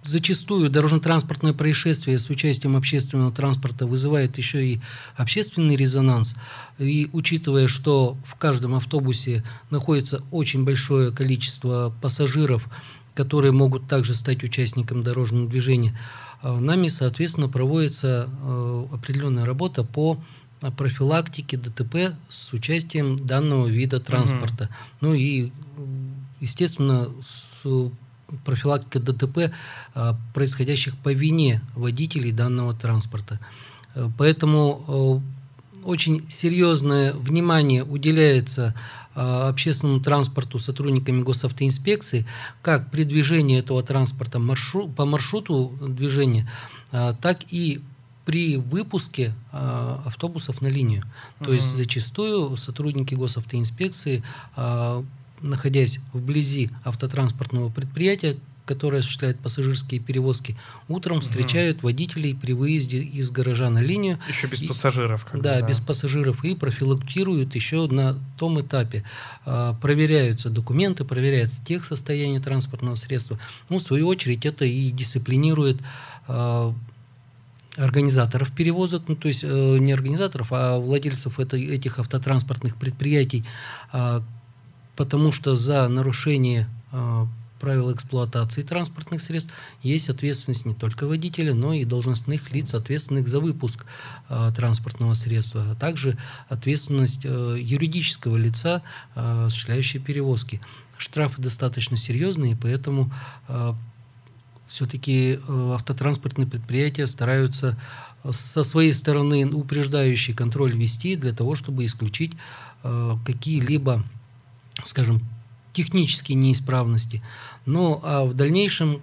зачастую 0.03 0.69
дорожно-транспортное 0.69 1.53
происшествие 1.53 2.19
с 2.19 2.29
участием 2.29 2.75
общественного 2.75 3.31
транспорта 3.31 3.87
вызывает 3.87 4.37
еще 4.37 4.67
и 4.67 4.81
общественный 5.17 5.77
резонанс, 5.77 6.35
и 6.79 7.09
учитывая, 7.13 7.69
что 7.69 8.17
в 8.27 8.35
каждом 8.35 8.75
автобусе 8.75 9.45
находится 9.71 10.23
очень 10.33 10.65
большое 10.65 11.13
количество 11.13 11.95
пассажиров, 12.03 12.67
которые 13.15 13.53
могут 13.53 13.87
также 13.87 14.15
стать 14.15 14.43
участником 14.43 15.05
дорожного 15.05 15.49
движения, 15.49 15.97
нами, 16.43 16.89
соответственно, 16.89 17.49
проводится 17.49 18.29
определенная 18.93 19.45
работа 19.45 19.85
по 19.85 20.19
профилактике 20.77 21.57
ДТП 21.57 22.15
с 22.29 22.53
участием 22.53 23.17
данного 23.17 23.67
вида 23.67 24.01
транспорта. 24.01 24.65
Угу. 24.65 24.73
Ну 25.01 25.15
и, 25.15 25.53
естественно, 26.41 27.09
с 27.23 27.63
профилактика 28.45 29.01
ДТП, 29.01 29.53
происходящих 30.35 30.97
по 30.99 31.13
вине 31.13 31.63
водителей 31.75 32.31
данного 32.31 32.75
транспорта. 32.75 33.41
Поэтому 34.19 35.23
очень 35.83 36.31
серьезное 36.31 37.13
внимание 37.15 37.83
уделяется 37.83 38.75
общественному 39.15 40.01
транспорту 40.01 40.61
сотрудниками 40.61 41.23
госавтоинспекции, 41.23 42.25
как 42.63 42.91
при 42.93 43.03
движении 43.03 43.59
этого 43.59 43.83
транспорта 43.83 44.39
маршрут, 44.39 44.95
по 44.95 45.07
маршруту 45.07 45.77
движения, 45.89 46.49
так 46.93 47.41
и 47.51 47.81
при 48.25 48.57
выпуске 48.57 49.33
а, 49.53 50.03
автобусов 50.07 50.61
на 50.61 50.69
линию. 50.69 51.05
То 51.39 51.47
угу. 51.47 51.53
есть 51.53 51.75
зачастую 51.75 52.57
сотрудники 52.57 53.15
госавтоинспекции, 53.15 54.23
находясь 55.43 56.01
вблизи 56.13 56.71
автотранспортного 56.85 57.71
предприятия, 57.71 58.37
которые 58.71 59.01
осуществляют 59.01 59.41
пассажирские 59.41 60.01
перевозки, 60.01 60.57
утром 60.87 61.17
угу. 61.17 61.23
встречают 61.23 61.83
водителей 61.83 62.37
при 62.37 62.53
выезде 62.53 62.99
из 62.99 63.31
гаража 63.33 63.69
на 63.69 63.81
линию. 63.81 64.21
Еще 64.29 64.47
без 64.47 64.63
и, 64.63 64.69
пассажиров. 64.69 65.27
Да, 65.33 65.61
да, 65.61 65.63
без 65.63 65.81
пассажиров. 65.81 66.45
И 66.45 66.55
профилактируют 66.55 67.57
еще 67.57 67.89
на 67.89 68.17
том 68.39 68.61
этапе. 68.61 69.03
А, 69.45 69.75
проверяются 69.75 70.51
документы, 70.51 71.05
проверяется 71.05 71.65
тех 71.65 71.85
состояние 71.85 72.39
транспортного 72.39 72.95
средства. 72.95 73.41
Ну, 73.71 73.79
в 73.79 73.83
свою 73.83 74.07
очередь, 74.07 74.47
это 74.47 74.65
и 74.65 74.91
дисциплинирует 74.93 75.79
а, 76.29 76.73
организаторов 77.81 78.53
перевозок, 78.53 79.05
ну, 79.09 79.17
то 79.17 79.29
есть 79.29 79.45
э, 79.45 79.79
не 79.79 79.93
организаторов, 79.93 80.49
а 80.51 80.79
владельцев 80.79 81.41
это, 81.41 81.57
этих 81.57 81.99
автотранспортных 81.99 82.77
предприятий, 82.77 83.45
э, 83.93 84.21
потому 84.97 85.33
что 85.33 85.57
за 85.57 85.89
нарушение 85.89 86.69
э, 86.93 87.27
правил 87.61 87.93
эксплуатации 87.93 88.63
транспортных 88.63 89.21
средств 89.21 89.53
есть 89.83 90.09
ответственность 90.09 90.67
не 90.67 90.75
только 90.75 91.07
водителя, 91.07 91.55
но 91.55 91.75
и 91.75 91.85
должностных 91.85 92.51
лиц, 92.53 92.75
ответственных 92.75 93.29
за 93.29 93.41
выпуск 93.41 93.85
э, 94.29 94.51
транспортного 94.57 95.15
средства, 95.15 95.65
а 95.71 95.75
также 95.75 96.17
ответственность 96.49 97.25
э, 97.25 97.57
юридического 97.61 98.37
лица, 98.37 98.83
э, 99.15 99.47
осуществляющего 99.47 100.03
перевозки. 100.03 100.61
Штрафы 100.97 101.41
достаточно 101.41 101.97
серьезные, 101.97 102.59
поэтому 102.61 103.13
э, 103.49 103.75
все-таки 104.71 105.33
э, 105.33 105.73
автотранспортные 105.75 106.47
предприятия 106.47 107.07
стараются 107.09 107.77
со 108.31 108.63
своей 108.63 108.95
стороны 108.95 109.47
упреждающий 109.47 110.33
контроль 110.33 110.77
вести 110.77 111.17
для 111.17 111.33
того, 111.33 111.57
чтобы 111.57 111.85
исключить 111.85 112.33
э, 112.85 113.17
какие-либо, 113.27 114.05
скажем, 114.85 115.21
технические 115.73 116.37
неисправности. 116.37 117.21
Ну 117.67 118.01
а 118.05 118.25
в 118.25 118.35
дальнейшем 118.35 119.01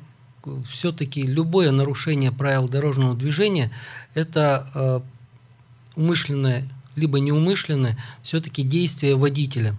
все-таки 0.70 1.24
любое 1.24 1.72
нарушение 1.72 2.32
правил 2.32 2.70
дорожного 2.70 3.14
движения 3.14 3.72
это 4.14 4.72
э, 4.74 5.02
умышленное 5.96 6.70
либо 6.96 7.20
неумышленное 7.20 7.98
все-таки 8.24 8.64
действие 8.64 9.16
водителя. 9.16 9.76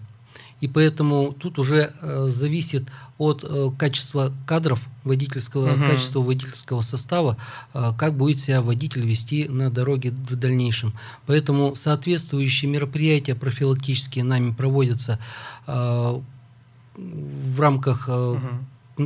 И 0.60 0.68
поэтому 0.68 1.32
тут 1.38 1.58
уже 1.58 1.92
э, 2.00 2.26
зависит 2.28 2.84
от 3.16 3.44
э, 3.44 3.70
качества 3.78 4.32
кадров 4.46 4.80
водительского, 5.04 5.72
угу. 5.72 5.82
от 5.82 5.90
качества 5.90 6.20
водительского 6.20 6.80
состава, 6.80 7.36
э, 7.74 7.92
как 7.96 8.16
будет 8.16 8.40
себя 8.40 8.60
водитель 8.60 9.06
вести 9.06 9.48
на 9.48 9.70
дороге 9.70 10.10
в 10.10 10.36
дальнейшем. 10.36 10.92
Поэтому 11.26 11.74
соответствующие 11.74 12.70
мероприятия 12.70 13.34
профилактические 13.34 14.24
нами 14.24 14.52
проводятся 14.52 15.18
э, 15.66 16.20
в 16.96 17.60
рамках 17.60 18.08
угу 18.08 18.40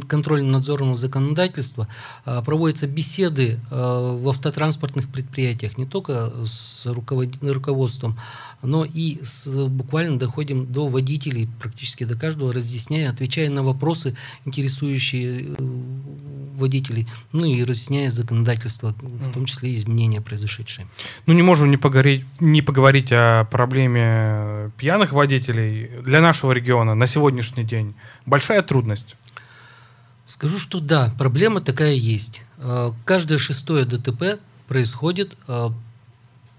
контрольно-надзорного 0.01 0.97
законодательства 0.97 1.89
а, 2.25 2.43
проводятся 2.43 2.87
беседы 2.87 3.61
а, 3.71 4.17
в 4.17 4.29
автотранспортных 4.29 5.09
предприятиях 5.09 5.79
не 5.79 5.87
только 5.87 6.33
с 6.45 6.87
руководством, 6.87 8.19
но 8.63 8.85
и 8.85 9.19
с, 9.23 9.47
буквально 9.69 10.19
доходим 10.19 10.73
до 10.73 10.89
водителей, 10.89 11.49
практически 11.61 12.05
до 12.05 12.17
каждого, 12.17 12.53
разъясняя, 12.53 13.11
отвечая 13.11 13.51
на 13.51 13.63
вопросы, 13.63 14.17
интересующие 14.45 15.55
э, 15.59 15.73
водителей, 16.55 17.09
ну 17.33 17.45
и 17.45 17.65
разъясняя 17.65 18.09
законодательство, 18.09 18.95
в 19.01 19.33
том 19.33 19.47
числе 19.47 19.75
изменения 19.75 20.21
произошедшие. 20.21 20.87
Ну 21.27 21.35
не 21.35 21.43
можем 21.43 21.71
не 21.71 21.77
поговорить, 21.77 22.25
не 22.41 22.63
поговорить 22.63 23.13
о 23.13 23.45
проблеме 23.45 24.71
пьяных 24.79 25.13
водителей. 25.13 25.91
Для 26.03 26.21
нашего 26.21 26.53
региона 26.53 26.95
на 26.95 27.07
сегодняшний 27.07 27.65
день 27.65 27.95
большая 28.27 28.63
трудность. 28.63 29.17
Скажу, 30.27 30.59
что 30.59 30.81
да, 30.81 31.13
проблема 31.19 31.61
такая 31.61 31.95
есть. 31.95 32.43
Э, 32.59 32.93
каждое 33.05 33.39
шестое 33.39 33.85
ДТП 33.85 34.41
происходит 34.69 35.37
э, 35.49 35.69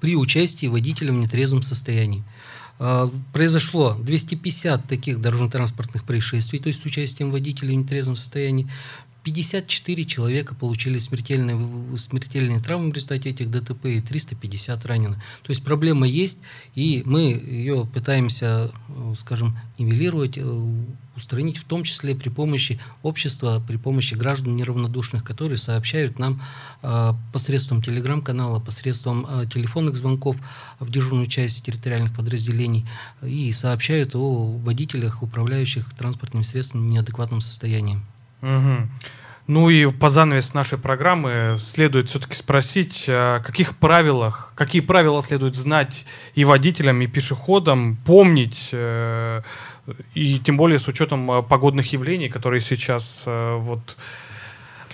при 0.02 0.16
участии 0.16 0.68
водителя 0.68 1.14
в 1.14 1.16
нетрезвом 1.16 1.62
состоянии. 1.62 2.24
Э, 2.80 3.10
произошло 3.32 3.96
250 4.00 4.86
таких 4.88 5.22
дорожно-транспортных 5.22 6.04
происшествий, 6.04 6.60
то 6.60 6.68
есть 6.68 6.82
с 6.82 6.86
участием 6.86 7.32
водителя 7.32 7.70
в 7.70 7.78
нетрезвом 7.78 8.16
состоянии. 8.16 8.70
54 9.24 10.06
человека 10.06 10.54
получили 10.54 10.98
смертельные, 10.98 11.98
смертельные 11.98 12.60
травмы 12.60 12.92
в 12.92 12.94
результате 12.94 13.30
этих 13.30 13.50
ДТП 13.50 13.86
и 13.86 14.02
350 14.02 14.86
ранены. 14.86 15.16
То 15.44 15.50
есть 15.50 15.64
проблема 15.64 16.06
есть, 16.08 16.42
и 16.76 17.04
мы 17.06 17.22
ее 17.32 17.88
пытаемся, 17.94 18.72
скажем, 19.16 19.58
нивелировать, 19.78 20.38
устранить 21.16 21.58
в 21.58 21.64
том 21.64 21.84
числе 21.84 22.16
при 22.16 22.30
помощи 22.30 22.80
общества, 23.02 23.64
при 23.66 23.78
помощи 23.78 24.16
граждан 24.16 24.56
неравнодушных, 24.56 25.24
которые 25.24 25.58
сообщают 25.58 26.20
нам 26.20 26.42
э, 26.82 27.14
посредством 27.32 27.82
телеграм-канала, 27.82 28.60
посредством 28.60 29.26
э, 29.30 29.46
телефонных 29.46 29.96
звонков 29.96 30.36
в 30.80 30.90
дежурную 30.90 31.28
часть 31.28 31.64
территориальных 31.64 32.16
подразделений 32.16 32.86
и 33.22 33.52
сообщают 33.52 34.16
о 34.16 34.58
водителях, 34.58 35.22
управляющих 35.22 35.94
транспортными 35.94 36.44
средствами 36.44 36.82
в 36.82 36.92
неадекватном 36.92 37.42
состоянии. 37.42 38.00
Угу. 38.44 38.90
Ну 39.48 39.70
и 39.70 39.92
по 39.92 40.08
занавес 40.08 40.54
нашей 40.54 40.78
программы 40.78 41.58
следует 41.60 42.10
все-таки 42.10 42.36
спросить, 42.36 43.06
о 43.08 43.42
каких 43.42 43.78
правилах, 43.78 44.54
какие 44.56 44.82
правила 44.82 45.22
следует 45.22 45.56
знать 45.56 46.06
и 46.34 46.46
водителям, 46.46 47.02
и 47.02 47.08
пешеходам, 47.08 47.98
помнить, 48.06 48.70
э, 48.72 49.42
и 50.14 50.40
тем 50.40 50.56
более 50.56 50.80
с 50.80 50.88
учетом 50.88 51.30
э, 51.30 51.42
погодных 51.42 51.92
явлений, 51.92 52.30
которые 52.30 52.62
сейчас 52.62 53.24
э, 53.26 53.58
вот 53.60 53.98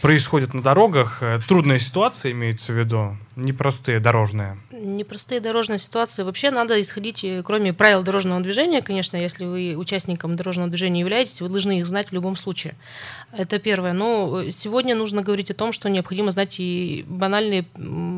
происходят 0.02 0.54
на 0.54 0.62
дорогах. 0.62 1.22
Трудная 1.48 1.80
ситуация 1.80 2.32
имеется 2.32 2.72
в 2.74 2.78
виду, 2.78 3.18
непростые 3.36 4.00
дорожные 4.00 4.58
непростые 4.80 5.42
дорожные 5.42 5.80
ситуации. 5.80 6.24
Вообще 6.24 6.52
надо 6.52 6.80
исходить, 6.80 7.24
э, 7.24 7.44
кроме 7.44 7.74
правил 7.74 8.04
дорожного 8.04 8.42
движения, 8.42 8.82
конечно, 8.82 9.18
если 9.18 9.46
вы 9.46 9.76
участником 9.76 10.36
дорожного 10.36 10.70
движения 10.70 11.02
являетесь, 11.02 11.42
вы 11.42 11.50
должны 11.50 11.80
их 11.80 11.88
знать 11.88 12.10
в 12.10 12.14
любом 12.14 12.36
случае. 12.36 12.76
Это 13.32 13.60
первое. 13.60 13.94
Но 13.94 14.50
сегодня 14.52 14.96
нужно 14.96 15.22
говорить 15.22 15.52
о 15.52 15.54
том, 15.54 15.72
что 15.72 15.90
необходимо 15.90 16.32
знать 16.32 16.60
и 16.60 17.06
банальные 17.08 17.64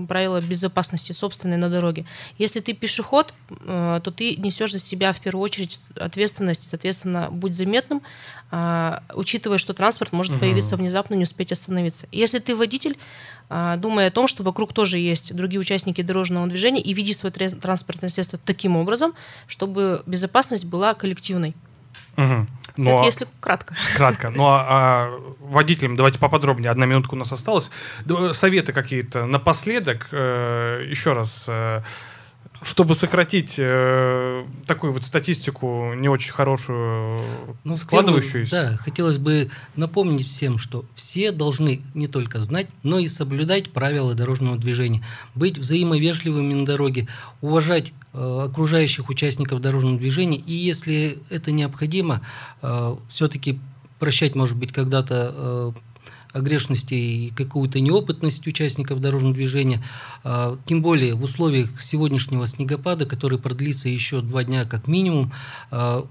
правила 0.08 0.39
безопасности 0.41 1.12
собственной 1.12 1.58
на 1.58 1.70
дороге. 1.70 2.06
Если 2.38 2.60
ты 2.60 2.74
пешеход, 2.74 3.34
э, 3.50 4.00
то 4.04 4.12
ты 4.12 4.36
несешь 4.38 4.72
за 4.72 4.80
себя 4.80 5.13
в 5.13 5.20
первую 5.20 5.44
очередь 5.44 5.80
ответственность, 5.96 6.70
соответственно, 6.70 7.30
будь 7.32 7.56
заметным, 7.56 8.02
учитывая, 9.14 9.58
что 9.58 9.74
транспорт 9.74 10.12
может 10.12 10.34
угу. 10.34 10.42
появиться 10.42 10.76
внезапно, 10.76 11.16
не 11.16 11.24
успеть 11.24 11.52
остановиться. 11.52 12.08
Если 12.12 12.40
ты 12.40 12.56
водитель, 12.56 12.98
а, 13.50 13.78
думая 13.78 14.08
о 14.08 14.12
том, 14.12 14.28
что 14.28 14.44
вокруг 14.44 14.74
тоже 14.74 14.98
есть 14.98 15.36
другие 15.36 15.60
участники 15.60 16.02
дорожного 16.02 16.48
движения, 16.48 16.82
и 16.82 16.94
веди 16.94 17.14
свое 17.14 17.32
транспортное 17.32 18.10
средство 18.10 18.40
таким 18.44 18.78
образом, 18.78 19.14
чтобы 19.48 20.04
безопасность 20.06 20.66
была 20.66 20.94
коллективной. 20.94 21.56
Угу. 22.18 22.48
Но, 22.78 22.96
Это 22.96 23.04
если 23.04 23.28
кратко. 23.40 23.76
Кратко. 23.96 24.30
Ну 24.30 24.46
а, 24.48 24.66
а 24.68 25.20
водителям 25.40 25.96
давайте 25.96 26.20
поподробнее. 26.20 26.72
Одна 26.72 26.86
минутка 26.86 27.16
у 27.16 27.18
нас 27.18 27.32
осталась. 27.32 27.70
Советы 28.32 28.74
какие-то 28.74 29.26
напоследок. 29.26 30.08
Э, 30.12 30.86
еще 30.90 31.14
раз. 31.14 31.46
Э, 31.48 31.82
чтобы 32.63 32.93
сократить 32.93 33.56
э, 33.58 34.45
такую 34.67 34.93
вот 34.93 35.04
статистику 35.04 35.93
не 35.95 36.08
очень 36.10 36.32
хорошую, 36.32 37.19
ну, 37.63 37.76
складывающуюся. 37.76 38.52
Первую, 38.52 38.71
да, 38.71 38.78
хотелось 38.78 39.17
бы 39.17 39.50
напомнить 39.76 40.28
всем, 40.28 40.60
что 40.60 40.86
все 40.93 41.32
должны 41.32 41.82
не 41.95 42.08
только 42.08 42.41
знать, 42.41 42.67
но 42.84 43.00
и 43.00 43.08
соблюдать 43.08 43.71
правила 43.71 44.13
дорожного 44.13 44.58
движения, 44.58 45.04
быть 45.34 45.58
взаимовежливыми 45.58 46.54
на 46.54 46.65
дороге, 46.65 47.08
уважать 47.41 47.93
э, 48.13 48.45
окружающих 48.45 49.10
участников 49.10 49.60
дорожного 49.60 49.97
движения, 49.97 50.38
и 50.38 50.54
если 50.54 51.17
это 51.32 51.52
необходимо, 51.52 52.21
э, 52.62 52.95
все-таки 53.10 53.60
прощать, 53.97 54.36
может 54.36 54.58
быть, 54.58 54.71
когда-то 54.71 55.74
огрешности 56.34 56.94
и 56.94 57.30
какую-то 57.32 57.80
неопытность 57.80 58.46
участников 58.48 59.02
дорожного 59.02 59.34
движения. 59.34 59.84
А, 60.24 60.58
тем 60.65 60.82
более 60.82 61.15
в 61.15 61.24
условиях 61.24 61.80
сегодняшнего 61.80 62.46
снегопада, 62.48 63.06
который 63.06 63.38
продлится 63.38 63.89
еще 63.89 64.22
два 64.22 64.44
дня 64.44 64.65
как 64.65 64.88
минимум, 64.88 65.32
а, 65.72 66.06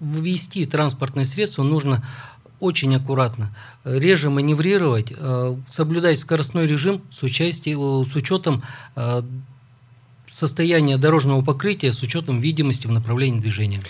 ввести 0.00 0.66
транспортное 0.66 1.24
средство 1.24 1.62
нужно 1.62 2.04
очень 2.60 2.94
аккуратно, 2.94 3.54
реже 3.84 4.30
маневрировать, 4.30 5.12
а, 5.16 5.58
соблюдать 5.68 6.20
скоростной 6.20 6.66
режим 6.66 7.02
с, 7.10 7.22
участием, 7.22 8.04
с 8.04 8.14
учетом 8.14 8.62
состояния 10.26 10.96
дорожного 10.96 11.42
покрытия, 11.42 11.92
с 11.92 12.02
учетом 12.02 12.40
видимости 12.40 12.86
в 12.86 12.92
направлении 12.92 13.40
движения. 13.40 13.82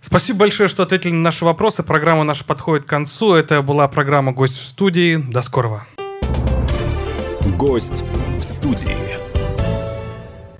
Спасибо 0.00 0.40
большое, 0.40 0.68
что 0.68 0.84
ответили 0.84 1.12
на 1.12 1.22
наши 1.22 1.44
вопросы. 1.44 1.82
Программа 1.82 2.24
наша 2.24 2.44
подходит 2.44 2.84
к 2.84 2.88
концу. 2.88 3.34
Это 3.34 3.62
была 3.62 3.88
программа 3.88 4.32
«Гость 4.32 4.56
в 4.56 4.66
студии». 4.66 5.16
До 5.16 5.42
скорого. 5.42 5.86
Гость 7.56 8.04
в 8.36 8.40
студии. 8.40 9.17